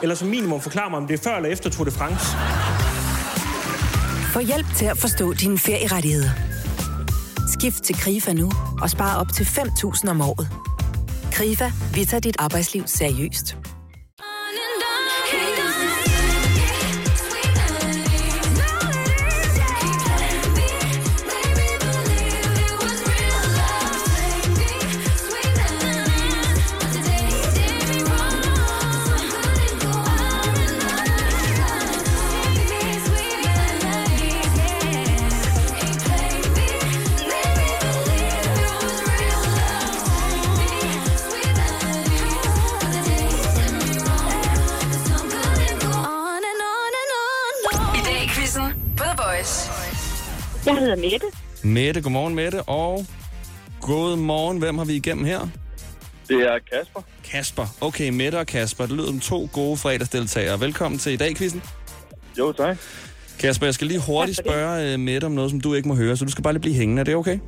Eller 0.02 0.16
som 0.16 0.28
minimum 0.28 0.62
forklare 0.62 0.90
mig, 0.90 0.98
om 0.98 1.08
det 1.08 1.20
er 1.20 1.24
før 1.24 1.36
eller 1.36 1.50
efter 1.50 1.70
Tour 1.70 1.86
de 1.86 1.92
France. 1.92 2.26
Få 4.34 4.40
hjælp 4.40 4.66
til 4.76 4.86
at 4.86 4.98
forstå 4.98 5.34
dine 5.34 5.58
ferierettigheder. 5.58 6.30
Skift 7.60 7.84
til 7.84 7.96
KRIFA 7.96 8.34
nu 8.34 8.52
og 8.82 8.90
spare 8.90 9.20
op 9.20 9.28
til 9.34 9.44
5.000 9.44 10.10
om 10.10 10.22
året. 10.22 10.50
KRIFA, 11.32 11.72
vi 11.94 12.06
tager 12.06 12.22
dit 12.22 12.36
arbejdsliv 12.40 12.84
seriøst. 12.86 13.58
Jeg 50.66 50.78
hedder 50.78 50.96
Mette. 50.96 51.28
Mette, 51.64 52.02
godmorgen 52.02 52.36
Mette, 52.36 52.62
og 52.64 53.06
god 53.82 54.18
morgen. 54.18 54.60
Hvem 54.60 54.78
har 54.78 54.86
vi 54.86 54.94
igennem 54.94 55.26
her? 55.26 55.40
Det 56.28 56.38
er 56.48 56.60
Kasper. 56.72 57.02
Kasper. 57.32 57.66
Okay, 57.82 58.10
Mette 58.10 58.40
og 58.40 58.48
Kasper. 58.48 58.86
Det 58.86 58.96
lyder 58.96 59.08
som 59.08 59.20
to 59.20 59.50
gode 59.54 59.78
fredagsdeltagere. 59.78 60.60
Velkommen 60.60 60.98
til 61.00 61.14
i 61.14 61.16
dag, 61.16 61.36
quizzen. 61.38 61.62
Jo, 62.40 62.52
tak. 62.52 62.78
Kasper, 63.40 63.66
jeg 63.68 63.74
skal 63.74 63.88
lige 63.88 64.02
hurtigt 64.08 64.38
spørge 64.38 64.94
uh, 64.94 65.00
Mette 65.00 65.26
om 65.26 65.32
noget, 65.32 65.52
som 65.52 65.62
du 65.62 65.74
ikke 65.74 65.88
må 65.88 65.96
høre, 65.96 66.18
så 66.18 66.26
du 66.26 66.32
skal 66.32 66.44
bare 66.44 66.54
lige 66.54 66.62
blive 66.62 66.76
hængende. 66.76 67.00
Er 67.00 67.04
det 67.04 67.16
okay? 67.16 67.40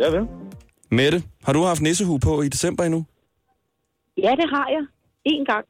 Ja, 0.00 0.08
vel. 0.16 0.26
Mette, 0.90 1.22
har 1.44 1.52
du 1.52 1.62
haft 1.62 1.80
nissehue 1.82 2.20
på 2.20 2.42
i 2.42 2.48
december 2.48 2.84
endnu? 2.84 3.06
Ja, 4.16 4.30
det 4.40 4.50
har 4.54 4.66
jeg. 4.68 4.86
En 5.24 5.44
gang. 5.44 5.64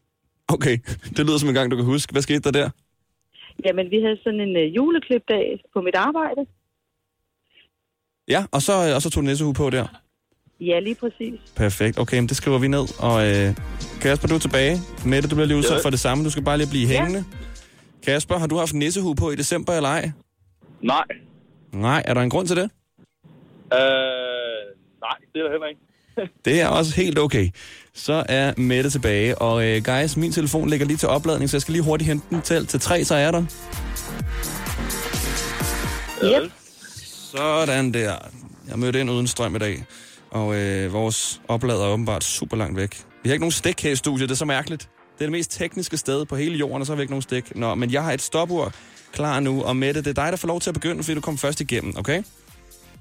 Okay, 0.49 0.79
det 1.17 1.27
lyder 1.27 1.39
som 1.39 1.49
en 1.49 1.55
gang, 1.55 1.71
du 1.71 1.77
kan 1.77 1.85
huske. 1.85 2.13
Hvad 2.13 2.23
skete 2.23 2.41
der 2.41 2.51
der? 2.51 2.71
Jamen, 3.67 3.91
vi 3.91 3.99
havde 4.05 4.19
sådan 4.25 4.41
en 4.41 4.57
uh, 4.57 4.77
juleklipdag 4.77 5.61
på 5.73 5.81
mit 5.81 5.95
arbejde. 5.95 6.47
Ja, 8.29 8.45
og 8.53 8.63
så, 8.63 8.73
øh, 8.89 8.95
og 8.95 9.03
så 9.03 9.11
tog 9.11 9.23
du 9.23 9.27
nissehue 9.27 9.55
på 9.55 9.71
der. 9.71 9.87
Ja, 10.61 10.81
lige 10.81 10.95
præcis. 10.95 11.41
Perfekt. 11.57 11.99
Okay, 11.99 12.17
men 12.19 12.29
det 12.29 12.37
skriver 12.37 12.59
vi 12.59 12.69
ned. 12.69 12.87
Og 13.03 13.27
øh, 13.31 13.55
Kasper, 14.01 14.29
du 14.29 14.35
er 14.35 14.39
tilbage. 14.39 14.81
Mette, 15.07 15.29
du 15.29 15.35
bliver 15.35 15.47
lige 15.47 15.57
udsat 15.59 15.77
Ja. 15.77 15.81
for 15.85 15.91
det 15.91 16.01
samme. 16.01 16.25
Du 16.25 16.31
skal 16.31 16.43
bare 16.45 16.59
lige 16.59 16.71
blive 16.71 16.89
hængende. 16.89 17.25
Kasper, 18.07 18.39
har 18.39 18.47
du 18.47 18.57
haft 18.57 18.75
nissehue 18.75 19.15
på 19.15 19.31
i 19.31 19.37
december 19.37 19.73
eller 19.73 19.89
ej? 19.89 20.11
Nej. 20.83 21.05
Nej, 21.73 22.03
er 22.07 22.15
der 22.15 22.21
en 22.21 22.31
grund 22.31 22.47
til 22.47 22.57
det? 22.57 22.63
Øh, 22.65 22.69
nej, 25.01 25.17
det 25.33 25.39
er 25.41 25.43
der 25.43 25.51
heller 25.51 25.67
ikke. 25.67 25.81
Det 26.45 26.61
er 26.61 26.69
også 26.69 26.95
helt 26.97 27.19
okay. 27.19 27.51
Så 27.95 28.25
er 28.29 28.53
Mette 28.57 28.91
tilbage. 28.91 29.39
Og 29.39 29.65
øh, 29.69 29.85
guys, 29.85 30.17
min 30.17 30.33
telefon 30.33 30.69
ligger 30.71 30.87
lige 30.87 30.97
til 30.97 31.09
opladning, 31.09 31.51
så 31.51 31.57
jeg 31.57 31.63
skal 31.63 31.73
lige 31.73 31.83
hurtigt 31.85 32.09
hente 32.09 32.27
den 32.31 32.43
til, 32.43 32.67
til 32.67 32.81
tre, 32.81 33.05
så 33.05 33.15
er 33.15 33.31
der. 33.31 33.45
Yep. 36.25 36.53
Sådan 37.35 37.95
der. 37.95 38.17
Jeg 38.69 38.79
mødte 38.79 39.01
ind 39.01 39.11
uden 39.11 39.27
strøm 39.27 39.57
i 39.57 39.59
dag. 39.59 39.85
Og 40.31 40.55
øh, 40.55 40.93
vores 40.93 41.41
oplader 41.49 41.85
er 41.85 41.89
åbenbart 41.89 42.25
super 42.25 42.57
langt 42.57 42.77
væk. 42.77 43.03
Vi 43.23 43.29
har 43.29 43.33
ikke 43.33 43.43
nogen 43.43 43.53
stik 43.53 43.83
her 43.83 43.91
i 43.91 43.97
studiet, 43.97 44.29
det 44.29 44.35
er 44.35 44.39
så 44.39 44.45
mærkeligt. 44.45 44.83
Det 44.83 45.21
er 45.21 45.27
det 45.27 45.33
mest 45.33 45.51
tekniske 45.51 45.97
sted 45.97 46.25
på 46.25 46.37
hele 46.37 46.57
jorden, 46.57 46.81
og 46.81 46.87
så 46.87 46.93
har 46.93 46.97
vi 46.97 47.03
ikke 47.03 47.13
nogen 47.13 47.23
stik. 47.23 47.57
Nå, 47.57 47.75
men 47.75 47.93
jeg 47.93 48.03
har 48.03 48.13
et 48.13 48.23
stopur 48.23 48.73
klar 49.13 49.41
nu, 49.41 49.63
og 49.63 49.77
Mette, 49.77 50.01
det 50.01 50.19
er 50.19 50.23
dig, 50.23 50.33
der 50.33 50.37
får 50.37 50.49
lov 50.49 50.61
til 50.61 50.71
at 50.71 50.75
begynde, 50.75 51.03
fordi 51.03 51.15
du 51.15 51.21
kom 51.21 51.39
først 51.39 51.61
igennem, 51.61 51.95
okay? 51.97 52.23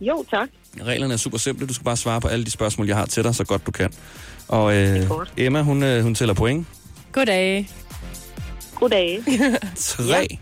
Jo, 0.01 0.25
tak. 0.31 0.49
Reglerne 0.81 1.13
er 1.13 1.17
super 1.17 1.37
simple. 1.37 1.67
Du 1.67 1.73
skal 1.73 1.83
bare 1.85 1.97
svare 1.97 2.21
på 2.21 2.27
alle 2.27 2.45
de 2.45 2.51
spørgsmål, 2.51 2.87
jeg 2.87 2.95
har 2.95 3.05
til 3.05 3.23
dig, 3.23 3.35
så 3.35 3.43
godt 3.43 3.65
du 3.65 3.71
kan. 3.71 3.93
Og 4.47 4.75
øh. 4.75 5.09
Emma, 5.37 5.61
hun, 5.61 5.83
øh, 5.83 6.03
hun 6.03 6.15
tæller 6.15 6.33
point. 6.33 6.67
Goddag. 7.11 7.69
Goddag. 8.75 9.23
3, 9.75 10.37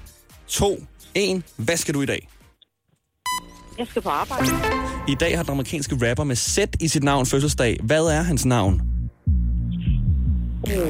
2, 0.47 0.83
1. 1.15 1.43
Hvad 1.57 1.77
skal 1.77 1.93
du 1.93 2.01
i 2.01 2.05
dag? 2.05 2.27
Jeg 3.77 3.87
skal 3.87 4.01
på 4.01 4.09
arbejde. 4.09 4.45
I 5.07 5.15
dag 5.15 5.37
har 5.37 5.43
den 5.43 5.51
amerikanske 5.51 6.09
rapper 6.09 6.23
med 6.23 6.35
Z 6.35 6.57
i 6.79 6.87
sit 6.87 7.03
navn 7.03 7.25
fødselsdag. 7.25 7.77
Hvad 7.83 8.05
er 8.05 8.21
hans 8.21 8.45
navn? 8.45 8.81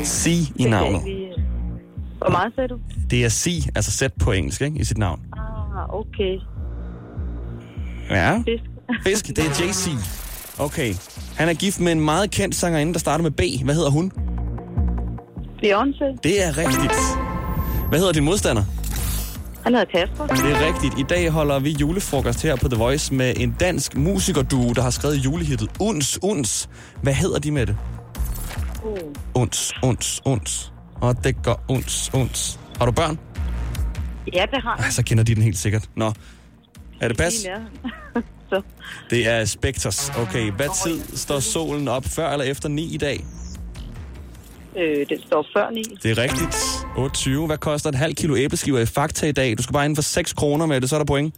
C 0.04 0.28
i 0.56 0.64
navnet. 0.64 1.02
Hvor 2.18 2.30
meget 2.30 2.54
sagde 2.56 2.68
du? 2.68 2.80
Det 3.10 3.26
er 3.26 3.30
C, 3.30 3.68
altså 3.76 3.92
Z 3.92 4.04
på 4.20 4.32
engelsk, 4.32 4.62
ikke? 4.62 4.80
I 4.80 4.84
sit 4.84 4.98
navn. 4.98 5.20
Ah, 5.34 5.94
okay. 5.94 6.38
Ja. 8.10 8.38
Fisk. 8.38 8.64
Fisk, 9.04 9.28
det 9.28 9.40
er 9.40 9.50
JC. 9.50 9.90
Okay. 10.60 10.94
Han 11.38 11.50
er 11.50 11.54
gift 11.54 11.80
med 11.80 11.92
en 11.92 12.02
meget 12.02 12.32
kendt 12.32 12.56
sangerinde, 12.56 12.94
der 12.94 13.00
starter 13.00 13.24
med 13.24 13.32
B. 13.32 13.42
Hvad 13.64 13.76
hedder 13.76 13.90
hun? 13.90 14.12
Beyoncé. 15.64 16.20
Det 16.24 16.46
er 16.46 16.58
rigtigt. 16.58 16.94
Hvad 17.90 18.00
hedder 18.00 18.14
din 18.14 18.24
modstander? 18.26 18.64
Han 19.64 19.74
hedder 19.74 19.86
Kasper. 19.86 20.28
Det 20.28 20.52
er 20.52 20.74
rigtigt. 20.74 21.00
I 21.00 21.04
dag 21.10 21.30
holder 21.30 21.60
vi 21.60 21.72
julefrokost 21.72 22.44
her 22.44 22.56
på 22.56 22.68
The 22.70 22.78
Voice 22.78 23.14
med 23.14 23.34
en 23.38 23.56
dansk 23.60 23.96
musikerduo, 23.96 24.74
der 24.74 24.82
har 24.82 24.90
skrevet 24.90 25.16
julehittet 25.26 25.70
Uns, 25.80 26.20
Uns. 26.24 26.70
Hvad 27.02 27.14
hedder 27.14 27.40
de 27.40 27.52
med 27.52 27.66
det? 27.66 27.78
Uh. 28.84 28.98
Uns, 29.34 29.74
Uns, 29.84 30.22
Uns. 30.26 30.74
Og 31.02 31.24
det 31.24 31.44
går 31.44 31.62
Uns, 31.70 32.12
Uns. 32.14 32.60
Har 32.78 32.86
du 32.86 32.92
børn? 32.92 33.20
Ja, 34.34 34.46
det 34.52 34.64
har 34.64 34.82
jeg. 34.84 34.94
Så 34.94 35.04
kender 35.04 35.24
de 35.24 35.36
den 35.36 35.44
helt 35.44 35.58
sikkert. 35.58 35.90
Nå. 35.96 36.14
Er 37.02 37.08
det 37.08 37.18
pas? 37.18 37.34
Så. 38.50 38.62
Det 39.10 39.28
er 39.28 39.46
Spectres. 39.46 40.12
Okay, 40.18 40.52
hvad 40.52 40.84
tid 40.84 41.18
står 41.18 41.40
solen 41.40 41.88
op? 41.88 42.06
Før 42.06 42.30
eller 42.30 42.46
efter 42.46 42.70
9 42.70 42.94
i 42.94 42.98
dag? 42.98 43.26
Øh, 44.78 45.06
det 45.10 45.22
står 45.28 45.46
før 45.56 45.70
9. 45.70 45.84
Det 46.04 46.12
er 46.12 46.18
rigtigt. 46.24 46.56
28. 46.98 47.46
Hvad 47.46 47.58
koster 47.58 47.90
et 47.90 47.96
halvt 47.96 48.18
kilo 48.18 48.36
æbleskiver 48.38 48.80
i 48.80 48.86
Fakta 48.86 49.28
i 49.28 49.32
dag? 49.32 49.58
Du 49.58 49.64
skal 49.64 49.74
bare 49.74 49.86
ind 49.86 49.96
for 49.96 50.02
6 50.04 50.34
kroner 50.34 50.66
med 50.66 50.82
det, 50.82 50.90
så 50.90 50.96
er 50.96 51.00
der 51.00 51.06
point. 51.06 51.36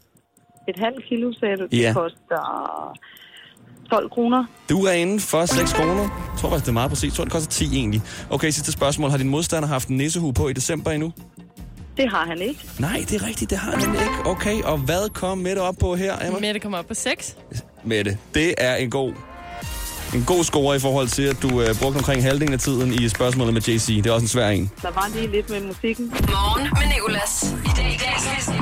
Et 0.67 0.76
halvt 0.80 1.06
kilo, 1.10 1.34
sagde 1.39 1.58
du. 1.58 1.63
Det 1.72 1.78
Ja. 1.82 1.93
koster 1.93 2.41
12 3.89 4.10
kroner. 4.10 4.46
Du 4.69 4.86
er 4.86 4.91
inde 4.91 5.19
for 5.19 5.46
6 5.46 5.74
kroner. 5.74 6.02
Jeg 6.02 6.10
tror 6.38 6.50
faktisk, 6.50 6.65
det 6.65 6.69
er 6.69 6.74
meget 6.74 6.89
præcis. 6.89 7.04
Jeg 7.04 7.13
tror, 7.13 7.24
det 7.24 7.34
koster 7.34 7.50
10 7.52 7.78
egentlig. 7.78 8.02
Okay, 8.30 8.50
sidste 8.50 8.72
spørgsmål. 8.72 9.10
Har 9.10 9.17
din 9.17 9.30
modstander 9.30 9.67
haft 9.67 9.88
en 9.88 9.98
nissehue 9.98 10.34
på 10.34 10.48
i 10.50 10.54
december 10.54 10.91
endnu? 10.91 11.13
Det 11.98 12.10
har 12.12 12.26
han 12.26 12.41
ikke. 12.41 12.60
Nej, 12.80 13.06
det 13.10 13.22
er 13.22 13.28
rigtigt. 13.28 13.50
Det 13.50 13.58
har 13.58 13.72
han 13.72 13.93
ikke. 13.93 14.06
Okay, 14.26 14.62
og 14.63 14.78
hvad 14.78 15.10
kom 15.13 15.38
Mette 15.38 15.60
op 15.60 15.76
på 15.80 15.96
her, 15.96 16.13
Emma? 16.28 16.39
Mette 16.39 16.60
kommer 16.60 16.78
op 16.78 16.88
på 16.88 16.93
6. 16.93 17.38
Mette, 17.84 18.17
det 18.34 18.54
er 18.58 18.76
en 18.76 18.89
god, 18.89 19.13
en 20.15 20.23
god 20.26 20.43
score 20.43 20.76
i 20.76 20.80
forhold 20.80 21.08
til, 21.08 21.23
at 21.23 21.41
du 21.41 21.62
øh, 21.62 21.76
brugte 21.80 21.97
omkring 21.97 22.23
halvdelen 22.23 22.54
af 22.54 22.60
tiden 22.60 22.93
i 22.93 23.10
spørgsmålet 23.10 23.54
med 23.54 23.62
JC. 23.62 23.86
Det 23.88 24.06
er 24.06 24.12
også 24.12 24.23
en 24.23 24.28
svær 24.28 24.49
en. 24.49 24.71
Der 24.82 24.91
var 24.91 25.10
lige 25.15 25.32
lidt 25.32 25.49
med 25.49 25.62
musikken. 25.62 26.08
Morgen 26.10 26.63
med 26.80 26.93
Nicolas. 26.95 27.43
I 27.65 27.69
dag 27.78 27.93
i 27.93 27.97
dag 27.97 28.13
i 28.17 28.21
quizzen. 28.36 28.56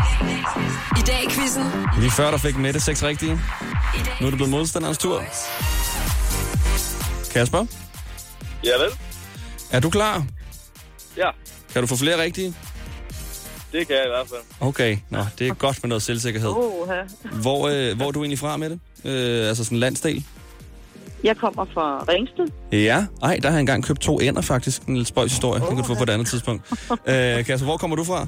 I 0.97 1.01
dag 1.07 1.23
i 1.23 1.29
quizzen. 1.29 1.63
Lige 1.99 2.11
før, 2.11 2.31
der 2.31 2.37
fik 2.37 2.57
Mette 2.57 2.79
seks 2.79 3.03
rigtige. 3.03 3.31
Nu 4.21 4.25
er 4.25 4.29
det 4.29 4.33
blevet 4.37 4.49
modstanderens 4.49 4.97
tur. 4.97 5.23
Kasper, 7.33 7.65
Ja, 8.63 8.69
vel. 8.77 8.89
er 9.71 9.79
du 9.79 9.89
klar? 9.89 10.25
Ja, 11.17 11.29
Kan 11.73 11.81
du 11.81 11.87
få 11.87 11.95
flere 11.95 12.21
rigtige? 12.21 12.53
det 13.71 13.87
kan 13.87 13.95
jeg 13.95 14.05
i 14.05 14.09
hvert 14.09 14.27
fald. 14.29 14.69
Okay, 14.69 14.97
nå, 15.09 15.25
det 15.39 15.47
er 15.47 15.53
godt 15.53 15.83
med 15.83 15.89
noget 15.89 16.01
selvsikkerhed. 16.03 16.49
Oh, 16.49 16.89
Hvor, 17.31 17.67
øh, 17.67 17.95
hvor 17.97 18.07
er 18.07 18.11
du 18.11 18.19
egentlig 18.19 18.39
fra 18.39 18.57
med 18.57 18.69
det? 18.69 18.79
Øh, 19.05 19.47
altså 19.47 19.63
sådan 19.63 19.75
en 19.75 19.79
landsdel? 19.79 20.23
Jeg 21.23 21.37
kommer 21.37 21.65
fra 21.65 22.03
Ringsted. 22.09 22.47
Ja. 22.71 23.05
Ej, 23.23 23.39
der 23.41 23.49
har 23.49 23.55
jeg 23.55 23.59
engang 23.59 23.83
købt 23.83 24.01
to 24.01 24.19
ender 24.19 24.41
faktisk. 24.41 24.81
En 24.81 24.97
lidt 24.97 25.07
spøjs 25.07 25.31
historie. 25.31 25.59
Den 25.59 25.67
kan 25.67 25.77
du 25.77 25.83
få 25.83 25.95
på 25.95 26.03
et 26.03 26.09
andet 26.09 26.27
tidspunkt. 26.27 26.71
øh, 26.91 27.45
Kasper, 27.45 27.65
hvor 27.65 27.77
kommer 27.77 27.95
du 27.95 28.03
fra? 28.03 28.27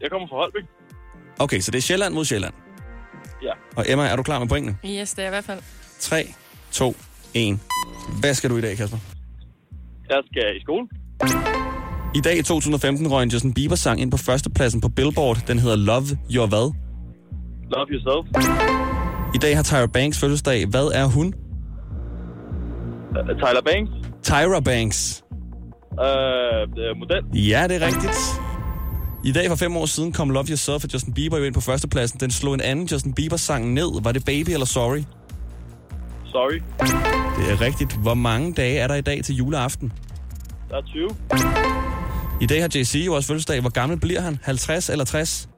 Jeg 0.00 0.10
kommer 0.10 0.28
fra 0.28 0.36
Holbæk. 0.36 0.62
Okay, 1.38 1.60
så 1.60 1.70
det 1.70 1.78
er 1.78 1.82
Sjælland 1.82 2.14
mod 2.14 2.24
Sjælland. 2.24 2.54
Ja. 3.42 3.52
Og 3.76 3.84
Emma, 3.88 4.06
er 4.06 4.16
du 4.16 4.22
klar 4.22 4.38
med 4.38 4.48
pointene? 4.48 4.76
Yes, 4.86 5.14
det 5.14 5.22
er 5.22 5.26
i 5.26 5.30
hvert 5.30 5.44
fald. 5.44 5.60
3, 6.00 6.34
2, 6.72 6.96
1. 7.34 7.58
Hvad 8.20 8.34
skal 8.34 8.50
du 8.50 8.56
i 8.56 8.60
dag, 8.60 8.76
Kasper? 8.76 8.98
Jeg 10.10 10.22
skal 10.32 10.56
i 10.56 10.60
skole. 10.62 10.88
I 12.14 12.20
dag 12.20 12.38
i 12.38 12.42
2015 12.42 13.10
røg 13.12 13.22
en 13.22 13.28
Justin 13.30 13.54
Bieber-sang 13.54 14.00
ind 14.00 14.10
på 14.10 14.16
førstepladsen 14.16 14.80
på 14.80 14.88
Billboard. 14.88 15.38
Den 15.46 15.58
hedder 15.58 15.76
Love 15.76 16.06
Your 16.30 16.46
Hvad? 16.46 16.72
Love 17.70 17.86
yourself. 17.90 18.46
I 19.34 19.38
dag 19.38 19.56
har 19.56 19.62
Tyra 19.62 19.86
Banks 19.86 20.20
fødselsdag. 20.20 20.66
Hvad 20.66 20.86
er 20.94 21.04
hun? 21.04 21.34
Tyler 23.14 23.62
Banks. 23.64 23.90
Tyra 24.22 24.60
Banks. 24.60 25.24
Uh, 25.92 26.00
uh, 26.00 26.98
model. 26.98 27.22
Ja, 27.34 27.66
det 27.68 27.82
er 27.82 27.86
rigtigt. 27.86 28.40
I 29.24 29.32
dag 29.32 29.48
for 29.48 29.56
fem 29.56 29.76
år 29.76 29.86
siden 29.86 30.12
kom 30.12 30.30
Love 30.30 30.46
Yourself 30.48 30.84
af 30.84 30.88
Justin 30.94 31.14
Bieber 31.14 31.38
jo 31.38 31.44
ind 31.44 31.54
på 31.54 31.60
førstepladsen. 31.60 32.20
Den 32.20 32.30
slog 32.30 32.54
en 32.54 32.60
anden 32.60 32.86
Justin 32.86 33.14
Bieber-sang 33.14 33.72
ned. 33.72 34.02
Var 34.02 34.12
det 34.12 34.24
Baby 34.24 34.50
eller 34.50 34.66
Sorry? 34.66 35.02
Sorry. 36.24 36.62
Det 37.38 37.52
er 37.52 37.60
rigtigt. 37.60 37.96
Hvor 38.02 38.14
mange 38.14 38.52
dage 38.52 38.78
er 38.78 38.86
der 38.86 38.94
i 38.94 39.00
dag 39.00 39.24
til 39.24 39.34
juleaften? 39.36 39.92
Der 40.70 40.76
er 40.76 40.82
20. 40.82 41.10
I 42.40 42.46
dag 42.46 42.60
har 42.60 42.70
JC 42.74 43.02
jo 43.06 43.14
også 43.14 43.26
fødselsdag. 43.28 43.60
Hvor 43.60 43.70
gammel 43.70 44.00
bliver 44.00 44.20
han? 44.20 44.38
50 44.42 44.88
eller 44.88 45.04
60? 45.04 45.48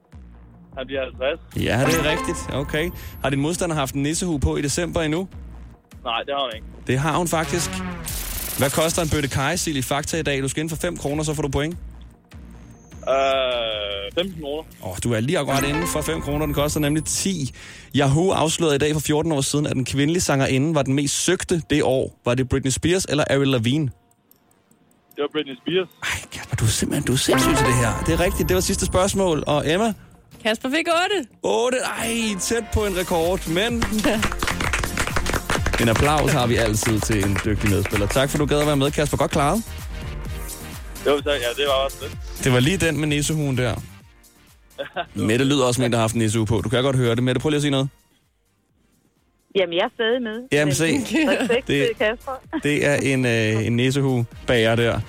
Han 0.79 0.87
bliver 0.87 1.03
50. 1.03 1.65
Ja, 1.65 1.85
det 1.87 2.07
er 2.07 2.11
rigtigt. 2.11 2.55
Okay. 2.55 2.91
Har 3.23 3.31
din 3.31 3.41
modstander 3.41 3.77
haft 3.77 3.95
en 3.95 4.03
nissehue 4.03 4.41
på 4.41 4.57
i 4.57 4.63
december 4.63 5.03
endnu? 5.03 5.29
Nej, 6.05 6.23
det 6.27 6.35
har 6.35 6.49
han 6.51 6.57
ikke. 6.57 6.76
Det 6.87 6.99
har 6.99 7.19
hun 7.19 7.29
faktisk. 7.29 7.71
Hvad 8.59 8.71
koster 8.71 9.03
en 9.03 9.09
bøtte 9.09 9.29
kajsild 9.29 9.77
i 9.77 9.83
Fakta 9.83 10.19
i 10.19 10.23
dag? 10.23 10.43
Du 10.43 10.49
skal 10.49 10.61
ind 10.61 10.71
for 10.71 10.77
5 10.77 10.97
kroner, 10.97 11.25
så 11.25 11.35
får 11.35 11.43
du 11.43 11.49
point. 11.49 11.77
Uh, 13.03 14.15
15 14.15 14.43
kroner. 14.43 14.63
Åh, 14.83 14.91
oh, 14.91 14.97
du 15.05 15.13
er 15.13 15.21
lige 15.21 15.39
akkurat 15.39 15.65
inde 15.65 15.87
for 15.87 16.01
5 16.01 16.21
kroner. 16.21 16.47
Den 16.47 16.55
koster 16.55 16.81
nemlig 16.81 17.05
10. 17.05 17.55
Yahoo 17.97 18.31
afslørede 18.31 18.75
i 18.75 18.79
dag 18.79 18.93
for 18.93 19.01
14 19.01 19.33
år 19.33 19.41
siden, 19.41 19.67
at 19.67 19.73
den 19.73 19.85
kvindelige 19.85 20.21
sangerinde 20.21 20.75
var 20.75 20.83
den 20.83 20.95
mest 20.95 21.25
søgte 21.25 21.63
det 21.71 21.83
år. 21.83 22.21
Var 22.25 22.35
det 22.35 22.49
Britney 22.49 22.71
Spears 22.71 23.05
eller 23.05 23.25
Avril 23.31 23.49
Lavigne? 23.49 23.91
Det 25.17 25.23
var 25.23 25.29
Britney 25.33 25.57
Spears. 25.57 25.89
Og 26.51 26.61
du 26.61 26.65
er 26.65 26.69
simpelthen 26.69 27.07
du 27.07 27.13
er 27.13 27.17
sindssyg 27.17 27.57
til 27.57 27.67
det 27.67 27.75
her. 27.75 28.03
Det 28.07 28.15
er 28.15 28.21
rigtigt. 28.21 28.49
Det 28.49 28.55
var 28.55 28.61
sidste 28.61 28.87
spørgsmål. 28.87 29.45
Og 29.47 29.73
Emma? 29.73 29.95
Kasper 30.43 30.71
fik 30.71 30.87
8. 31.15 31.29
8. 31.43 31.79
Ej, 31.79 32.39
tæt 32.41 32.65
på 32.75 32.87
en 32.87 32.97
rekord. 32.97 33.49
Men 33.49 33.85
en 35.81 35.89
applaus 35.89 36.33
har 36.33 36.47
vi 36.47 36.57
altid 36.57 37.01
til 37.01 37.25
en 37.25 37.37
dygtig 37.45 37.71
medspiller. 37.71 38.07
Tak 38.07 38.31
for, 38.31 38.39
du 38.39 38.47
gad 38.47 38.61
at 38.61 38.67
være 38.67 38.77
med, 38.77 38.91
Kasper. 38.91 39.17
Godt 39.17 39.31
klaret. 39.31 39.63
Jo, 41.07 41.21
tak. 41.21 41.25
Ja, 41.27 41.63
det 41.63 41.65
var 41.67 41.85
også 41.85 41.97
det. 42.03 42.19
Det 42.45 42.53
var 42.53 42.61
lige 42.61 42.77
den 42.77 43.01
med 43.01 43.09
nissehuen 43.09 43.59
der. 43.59 43.75
Mette 45.15 45.45
lyder 45.45 45.65
også 45.65 45.79
som 45.79 45.85
en, 45.85 45.93
der 45.93 45.99
har 45.99 46.03
haft 46.03 46.15
en 46.15 46.19
nissehue 46.21 46.47
på. 46.47 46.61
Du 46.65 46.69
kan 46.69 46.83
godt 46.83 46.97
høre 46.97 47.15
det. 47.15 47.23
Mette, 47.23 47.41
prøv 47.41 47.51
lige 47.51 47.57
at 47.57 47.63
sige 47.63 47.71
noget. 47.71 47.89
Jamen, 49.55 49.73
jeg 49.77 49.85
er 49.85 49.89
stadig 49.95 50.23
med. 50.23 50.43
Jamen, 50.53 50.67
Men 50.67 50.75
se. 50.83 50.93
Det- 51.57 51.67
til 51.67 51.89
Kasper. 51.99 52.33
Det 52.63 52.87
er 52.87 52.95
en, 52.95 53.25
øh, 53.27 53.67
en 53.67 53.77
nissehue 53.77 54.27
bager 54.47 54.77
der. 54.77 55.01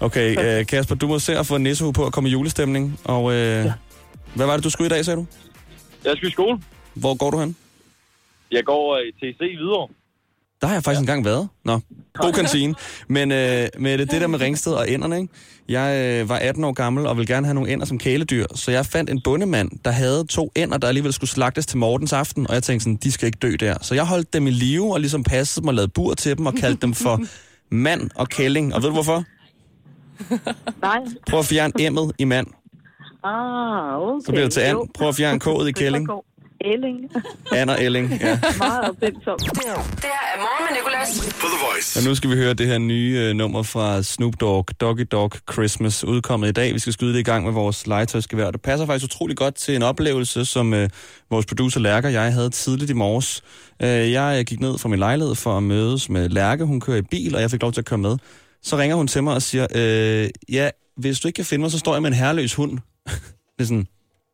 Okay, 0.00 0.58
øh, 0.60 0.66
Kasper, 0.66 0.94
du 0.94 1.06
må 1.08 1.18
se 1.18 1.38
at 1.38 1.46
få 1.46 1.56
en 1.56 1.62
nissehue 1.62 1.92
på 1.92 2.06
at 2.06 2.12
komme 2.12 2.28
i 2.28 2.32
julestemning. 2.32 3.00
Og 3.04 3.32
øh, 3.32 3.66
hvad 4.34 4.46
var 4.46 4.54
det, 4.54 4.64
du 4.64 4.70
skulle 4.70 4.86
i 4.86 4.90
dag, 4.90 5.04
sagde 5.04 5.16
du? 5.20 5.26
Jeg 6.04 6.12
skal 6.16 6.28
i 6.28 6.32
skole. 6.32 6.58
Hvor 6.94 7.14
går 7.14 7.30
du 7.30 7.38
hen? 7.40 7.56
Jeg 8.50 8.64
går 8.64 8.96
øh, 8.96 9.02
i 9.02 9.12
TC 9.12 9.40
videre. 9.40 9.88
Der 10.60 10.66
har 10.66 10.74
jeg 10.74 10.82
faktisk 10.82 11.00
engang 11.00 11.24
været. 11.24 11.48
Nå, 11.64 11.80
god 12.14 12.32
kantine. 12.40 12.74
Men 13.08 13.32
øh, 13.32 13.68
med 13.78 13.98
det, 13.98 14.10
det 14.10 14.20
der 14.20 14.26
med 14.26 14.40
Ringsted 14.40 14.72
og 14.72 14.84
ænderne, 14.88 15.16
ikke? 15.16 15.32
Jeg 15.68 16.20
øh, 16.22 16.28
var 16.28 16.36
18 16.36 16.64
år 16.64 16.72
gammel 16.72 17.06
og 17.06 17.16
ville 17.16 17.34
gerne 17.34 17.46
have 17.46 17.54
nogle 17.54 17.70
ænder 17.70 17.86
som 17.86 17.98
kæledyr, 17.98 18.46
så 18.54 18.70
jeg 18.70 18.86
fandt 18.86 19.10
en 19.10 19.20
bondemand, 19.24 19.70
der 19.84 19.90
havde 19.90 20.26
to 20.26 20.52
ænder, 20.56 20.78
der 20.78 20.88
alligevel 20.88 21.12
skulle 21.12 21.30
slagtes 21.30 21.66
til 21.66 21.78
Mortens 21.78 22.12
aften, 22.12 22.46
og 22.48 22.54
jeg 22.54 22.62
tænkte 22.62 22.84
sådan, 22.84 22.96
de 22.96 23.12
skal 23.12 23.26
ikke 23.26 23.38
dø 23.42 23.52
der. 23.60 23.76
Så 23.80 23.94
jeg 23.94 24.06
holdt 24.06 24.32
dem 24.32 24.46
i 24.46 24.50
live 24.50 24.92
og 24.92 25.00
ligesom 25.00 25.22
passede 25.24 25.62
dem 25.62 25.68
og 25.68 25.74
lavede 25.74 25.90
bur 25.94 26.14
til 26.14 26.38
dem 26.38 26.46
og 26.46 26.54
kaldte 26.54 26.80
dem 26.82 26.94
for 26.94 27.20
mand 27.70 28.10
og 28.14 28.28
kælling. 28.28 28.74
Og 28.74 28.82
ved 28.82 28.88
du 28.88 28.92
hvorfor? 28.94 29.24
Nej. 30.82 31.00
Prøv 31.30 31.38
at 31.38 31.44
fjerne 31.44 31.72
emmet 31.78 32.12
i 32.18 32.24
mand. 32.24 32.46
Ah, 33.24 33.98
okay. 34.02 34.24
Så 34.26 34.32
bliver 34.32 34.42
det 34.44 34.52
til 34.52 34.60
and. 34.60 34.78
Prøv 34.94 35.08
at 35.08 35.14
fjerne 35.14 35.40
k'et 35.44 35.66
i 35.66 35.72
kælling. 35.72 36.08
Elling. 36.60 37.10
Og 37.70 37.82
Elling, 37.82 38.12
ja. 38.20 38.40
Meget 38.58 38.90
opfindsom. 38.90 39.38
Det 39.38 39.56
her 39.64 40.22
er 40.34 40.38
morgen 40.38 40.64
med 40.68 40.76
Nicolas. 40.78 41.34
På 41.40 41.46
The 41.46 41.66
Voice. 41.66 41.98
Og 41.98 42.04
nu 42.04 42.14
skal 42.14 42.30
vi 42.30 42.36
høre 42.36 42.54
det 42.54 42.66
her 42.66 42.78
nye 42.78 43.18
øh, 43.18 43.34
nummer 43.34 43.62
fra 43.62 44.02
Snoop 44.02 44.40
Dogg, 44.40 44.80
Doggy 44.80 45.06
Dog 45.12 45.30
Christmas, 45.52 46.04
udkommet 46.04 46.48
i 46.48 46.52
dag. 46.52 46.74
Vi 46.74 46.78
skal 46.78 46.92
skyde 46.92 47.12
det 47.12 47.18
i 47.18 47.22
gang 47.22 47.44
med 47.44 47.52
vores 47.52 47.86
legetøjsgevær. 47.86 48.50
Det 48.50 48.62
passer 48.62 48.86
faktisk 48.86 49.14
utrolig 49.14 49.36
godt 49.36 49.54
til 49.54 49.76
en 49.76 49.82
oplevelse, 49.82 50.44
som 50.44 50.74
øh, 50.74 50.88
vores 51.30 51.46
producer 51.46 51.80
Lærke 51.80 52.08
og 52.08 52.12
jeg 52.12 52.32
havde 52.32 52.50
tidligt 52.50 52.90
i 52.90 52.94
morges. 52.94 53.42
Øh, 53.82 53.88
jeg 53.88 54.44
gik 54.46 54.60
ned 54.60 54.78
fra 54.78 54.88
min 54.88 54.98
lejlighed 54.98 55.34
for 55.34 55.56
at 55.56 55.62
mødes 55.62 56.08
med 56.08 56.28
Lærke. 56.28 56.64
Hun 56.64 56.80
kører 56.80 56.98
i 56.98 57.02
bil, 57.02 57.34
og 57.34 57.40
jeg 57.40 57.50
fik 57.50 57.62
lov 57.62 57.72
til 57.72 57.80
at 57.80 57.86
køre 57.86 57.98
med. 57.98 58.16
Så 58.62 58.76
ringer 58.76 58.96
hun 58.96 59.06
til 59.06 59.22
mig 59.22 59.34
og 59.34 59.42
siger, 59.42 59.66
øh, 59.74 60.28
ja, 60.48 60.70
hvis 60.96 61.20
du 61.20 61.28
ikke 61.28 61.36
kan 61.36 61.44
finde 61.44 61.62
mig, 61.62 61.70
så 61.70 61.78
står 61.78 61.92
jeg 61.92 62.02
med 62.02 62.10
en 62.10 62.16
herreløs 62.16 62.54
hund. 62.54 62.70
det 63.56 63.60
er 63.60 63.64
sådan, 63.64 63.86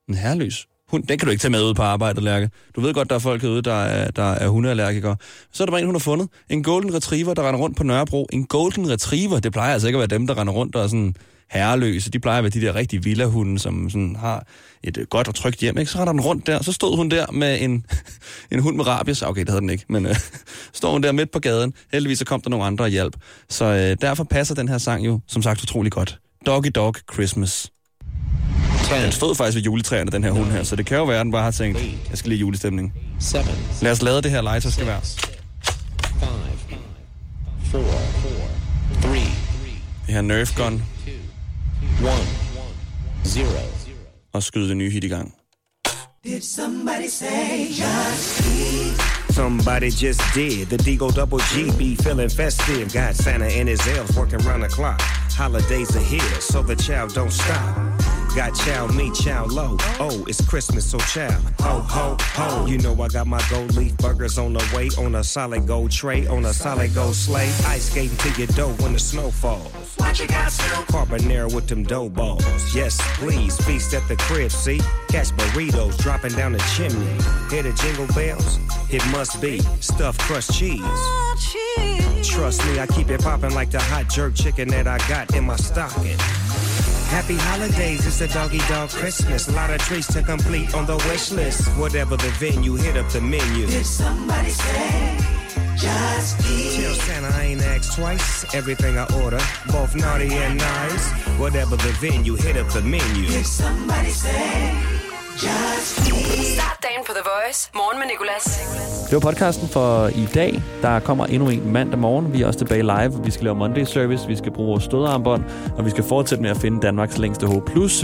en 0.09 0.15
herreløs 0.15 0.67
hund, 0.93 1.07
den 1.07 1.19
kan 1.19 1.27
du 1.27 1.31
ikke 1.31 1.41
tage 1.41 1.53
med 1.53 1.63
ud 1.63 1.75
på 1.75 1.83
arbejde, 1.83 2.21
Lærke. 2.21 2.51
Du 2.77 2.81
ved 2.81 2.95
godt, 2.95 3.11
der 3.11 3.15
er 3.15 3.21
folk 3.21 3.43
herude, 3.43 3.63
der 3.63 3.75
er, 3.75 4.11
der 4.11 4.33
er 4.33 4.49
hundeallergikere. 4.49 5.17
Så 5.53 5.63
er 5.63 5.67
der 5.67 5.71
bare 5.71 5.81
en, 5.81 5.87
hun 5.87 5.95
har 5.95 6.01
fundet. 6.01 6.29
En 6.51 6.63
golden 6.63 6.95
retriever, 6.95 7.35
der 7.35 7.49
render 7.49 7.61
rundt 7.61 7.77
på 7.77 7.85
Nørrebro. 7.85 8.27
En 8.33 8.47
golden 8.47 8.91
retriever, 8.91 9.41
det 9.41 9.53
plejer 9.53 9.73
altså 9.73 9.89
ikke 9.89 9.97
at 9.97 10.11
være 10.11 10.19
dem, 10.19 10.27
der 10.27 10.39
render 10.39 10.53
rundt 10.53 10.77
og 10.77 10.83
er 10.83 10.87
sådan 10.87 11.15
herreløse. 11.51 12.11
De 12.11 12.19
plejer 12.19 12.39
at 12.39 12.45
være 12.45 12.51
de 12.51 12.61
der 12.61 12.75
rigtige 12.75 13.03
villahunde, 13.05 13.59
som 13.59 13.91
sådan 13.91 14.17
har 14.17 14.47
et 14.83 14.97
øh, 14.99 15.07
godt 15.07 15.29
og 15.29 15.35
trygt 15.35 15.61
hjem. 15.61 15.79
Ikke? 15.79 15.91
Så 15.91 15.99
render 15.99 16.13
den 16.13 16.21
rundt 16.21 16.47
der. 16.47 16.63
Så 16.63 16.73
stod 16.73 16.97
hun 16.97 17.11
der 17.11 17.27
med 17.33 17.61
en, 17.61 17.87
en 18.53 18.59
hund 18.59 18.77
med 18.77 18.87
rabies. 18.87 19.23
Okay, 19.23 19.41
det 19.41 19.49
havde 19.49 19.61
den 19.61 19.71
ikke, 19.71 19.85
men 19.89 20.07
øh, 20.07 20.17
står 20.73 20.93
hun 20.93 21.03
der 21.03 21.13
midt 21.13 21.31
på 21.31 21.39
gaden. 21.39 21.73
Heldigvis 21.93 22.19
så 22.19 22.25
kom 22.25 22.41
der 22.41 22.51
nogle 22.51 22.65
andre 22.65 22.85
og 22.85 22.89
hjælp. 22.89 23.17
Så 23.49 23.65
øh, 23.65 23.97
derfor 24.01 24.25
passer 24.25 24.55
den 24.55 24.69
her 24.69 24.79
sang 24.79 25.07
jo, 25.07 25.21
som 25.29 25.43
sagt, 25.43 25.63
utrolig 25.63 25.93
godt. 25.93 26.19
Doggy 26.47 26.71
Dog 26.75 26.95
Christmas. 27.13 27.71
Den 28.93 29.13
stod 29.13 29.35
faktisk 29.35 29.57
ved 29.57 29.63
juletræerne, 29.63 30.11
den 30.11 30.25
her 30.25 30.31
hund 30.31 30.51
her, 30.51 30.63
så 30.63 30.77
det 30.77 30.87
kan 30.87 30.97
jo 30.99 31.05
være, 31.05 31.19
at 31.21 31.25
den 31.25 31.33
bare 31.33 31.43
har 31.43 31.51
tænkt, 31.51 31.79
jeg 32.11 32.19
skal 32.19 32.29
lige 32.29 32.39
julestemning. 32.39 32.93
Lad 33.83 33.93
os 33.93 34.03
lade 34.03 34.23
det 34.23 34.31
her 34.31 34.43
legetøj 34.43 34.71
skal 34.71 34.87
være. 34.87 35.01
Four, 37.71 37.85
three, 39.03 39.31
Det 40.07 40.15
her 40.15 40.21
Nerf 40.21 40.55
Gun 40.57 40.83
one, 42.05 42.27
zero. 43.27 43.47
og 44.33 44.43
skyde 44.43 44.69
det 44.69 44.77
nye 44.77 44.91
hit 44.91 45.05
i 45.05 45.09
gang. 45.09 45.35
Did 46.25 46.41
somebody 46.43 47.09
say 47.09 47.69
just 47.69 48.41
eat? 48.47 49.01
Somebody 49.31 49.91
just 49.91 50.21
did. 50.35 50.67
The 50.67 50.77
Deagle 50.77 51.13
Double 51.17 51.39
G 51.41 51.71
be 51.79 51.97
feeling 52.03 52.31
festive. 52.31 52.93
Got 52.93 53.17
Santa 53.17 53.47
and 53.47 53.69
his 53.69 53.81
elves 53.87 54.17
working 54.17 54.41
round 54.49 54.63
the 54.63 54.69
clock. 54.71 55.01
Holidays 55.39 55.97
are 55.97 56.05
here, 56.15 56.41
so 56.41 56.63
the 56.63 56.77
child 56.77 57.11
don't 57.15 57.33
stop. 57.33 57.92
Got 58.35 58.55
chow 58.55 58.87
me, 58.87 59.11
chow 59.13 59.45
low. 59.45 59.77
Oh, 60.01 60.25
it's 60.27 60.41
Christmas, 60.47 60.91
so 60.91 60.97
chow. 60.99 61.31
Ho, 61.61 61.81
ho, 61.81 62.17
ho. 62.19 62.67
You 62.67 62.79
know 62.79 62.99
I 63.03 63.09
got 63.09 63.27
my 63.27 63.43
gold 63.51 63.75
leaf 63.77 63.95
burgers 63.99 64.39
on 64.39 64.55
the 64.55 64.73
way, 64.75 64.89
on 64.99 65.15
a 65.17 65.23
solid 65.23 65.67
gold 65.67 65.91
tray, 65.91 66.27
on 66.27 66.47
a 66.47 66.53
solid 66.55 66.95
gold 66.95 67.15
sleigh. 67.15 67.53
Ice 67.67 67.91
skating 67.91 68.17
to 68.17 68.31
your 68.41 68.47
dough 68.49 68.73
when 68.83 68.95
the 68.95 68.99
snow 68.99 69.31
falls. 69.31 69.71
What 69.99 70.19
you 70.19 70.27
got, 70.29 70.51
Snoop? 70.51 70.87
Carbonara 70.87 71.55
with 71.55 71.69
them 71.69 71.83
dough 71.83 72.09
balls. 72.09 72.75
Yes, 72.75 72.99
please, 73.19 73.59
feast 73.67 73.93
at 73.93 74.09
the 74.09 74.17
crib, 74.17 74.51
see? 74.51 74.81
Catch 75.09 75.29
burritos 75.33 75.99
dropping 75.99 76.33
down 76.33 76.53
the 76.53 76.73
chimney. 76.75 77.05
Hear 77.51 77.65
the 77.65 77.75
jingle 77.83 78.07
bells? 78.15 78.59
It 78.91 79.07
must 79.11 79.43
be 79.43 79.59
stuffed 79.81 80.21
crust 80.21 80.53
oh, 80.55 81.37
cheese. 81.39 82.29
Trust 82.29 82.65
me, 82.65 82.81
I 82.81 82.87
keep 82.87 83.11
it 83.11 83.21
popping 83.21 83.53
like 83.53 83.71
the 83.71 83.81
hot 83.81 84.09
jerk 84.09 84.35
chicken 84.35 84.69
that 84.69 84.87
I 84.87 84.97
got 85.07 85.35
in 85.37 85.45
my 85.45 85.57
stocking. 85.57 86.17
Happy 87.13 87.37
holidays, 87.37 88.07
it's 88.07 88.23
a 88.23 88.29
doggy 88.29 88.59
dog 88.69 88.89
Christmas. 88.89 89.47
A 89.47 89.53
lot 89.53 89.69
of 89.69 89.79
treats 89.83 90.11
to 90.15 90.23
complete 90.23 90.75
on 90.75 90.87
the 90.87 90.97
wish 91.09 91.31
list. 91.31 91.69
Whatever 91.77 92.17
the 92.17 92.31
venue, 92.41 92.75
hit 92.75 92.97
up 92.97 93.07
the 93.11 93.21
menu. 93.21 93.67
Did 93.67 93.85
somebody 93.85 94.49
say 94.49 95.19
just 95.77 96.41
eat? 96.51 96.81
Tell 96.81 96.95
Santa 96.95 97.29
I 97.37 97.43
ain't 97.53 97.63
asked 97.63 97.93
twice. 97.99 98.55
Everything 98.55 98.97
I 98.97 99.05
order, 99.23 99.41
both 99.71 99.95
naughty 99.95 100.33
and 100.33 100.57
nice. 100.57 101.13
Whatever 101.39 101.77
the 101.77 101.93
venue, 102.01 102.35
hit 102.35 102.57
up 102.57 102.69
the 102.73 102.81
menu. 102.81 103.27
Did 103.29 103.45
somebody 103.45 104.11
say 104.11 104.73
just 105.37 106.09
eat? 106.09 106.57
Start 106.57 106.81
dagen 106.81 107.05
på 107.07 107.13
The 107.13 107.23
Voice. 107.23 107.69
Morgen 107.75 107.99
med 107.99 108.09
Nicolas. 108.09 108.47
Det 109.13 109.23
var 109.23 109.31
podcasten 109.31 109.69
for 109.69 110.07
i 110.07 110.29
dag. 110.35 110.63
Der 110.83 111.01
kommer 111.01 111.27
endnu 111.27 111.49
en 111.49 111.73
mandag 111.73 111.99
morgen. 111.99 112.33
Vi 112.33 112.43
er 112.43 112.47
også 112.47 112.59
tilbage 112.59 112.83
live. 112.83 113.25
Vi 113.25 113.31
skal 113.31 113.45
lave 113.45 113.57
Monday 113.57 113.85
Service. 113.85 114.29
Vi 114.29 114.37
skal 114.37 114.53
bruge 114.53 114.69
vores 114.69 114.85
stødarmbånd. 114.85 115.45
Og 115.77 115.85
vi 115.85 115.91
skal 115.91 116.05
fortsætte 116.05 116.43
med 116.43 116.51
at 116.51 116.57
finde 116.57 116.81
Danmarks 116.81 117.19
længste 117.19 117.47
H+. 117.47 117.51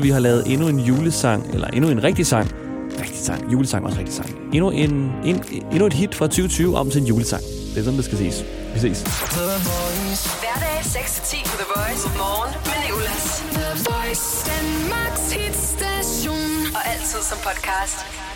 Vi 0.03 0.11
har 0.11 0.21
lavet 0.21 0.43
endnu 0.53 0.69
en 0.69 0.79
julesang, 0.79 1.47
eller 1.55 1.67
endnu 1.67 1.91
en 1.91 2.05
rigtig 2.05 2.27
sang. 2.27 2.53
Rigtig 3.01 3.19
sang. 3.19 3.53
Julesang 3.53 3.83
var 3.83 3.89
også 3.89 3.99
rigtig 3.99 4.15
sang. 4.15 4.31
Endnu, 4.53 4.71
en, 4.71 5.13
en, 5.25 5.45
endnu 5.73 5.87
et 5.87 5.93
hit 5.93 6.15
fra 6.15 6.27
2020 6.27 6.77
om 6.77 6.91
til 6.91 7.01
en 7.01 7.07
julesang. 7.07 7.43
Det 7.43 7.79
er 7.79 7.85
sådan, 7.85 7.97
det 7.97 8.05
skal 8.05 8.19
ses. 8.19 8.45
Vi 8.75 8.79
ses. 8.79 9.03
Hverdag 10.43 10.79
6-10 10.81 11.51
på 11.51 11.57
The 11.63 11.69
Voice. 11.77 12.09
Morgen 12.19 12.55
med 12.69 12.79
Nicolas. 12.85 13.45
The 13.59 13.71
Voice, 13.91 14.27
Danmarks 14.51 15.33
hitstation. 15.33 16.75
Og 16.77 16.83
altid 16.93 17.21
som 17.31 17.39
podcast. 17.39 18.28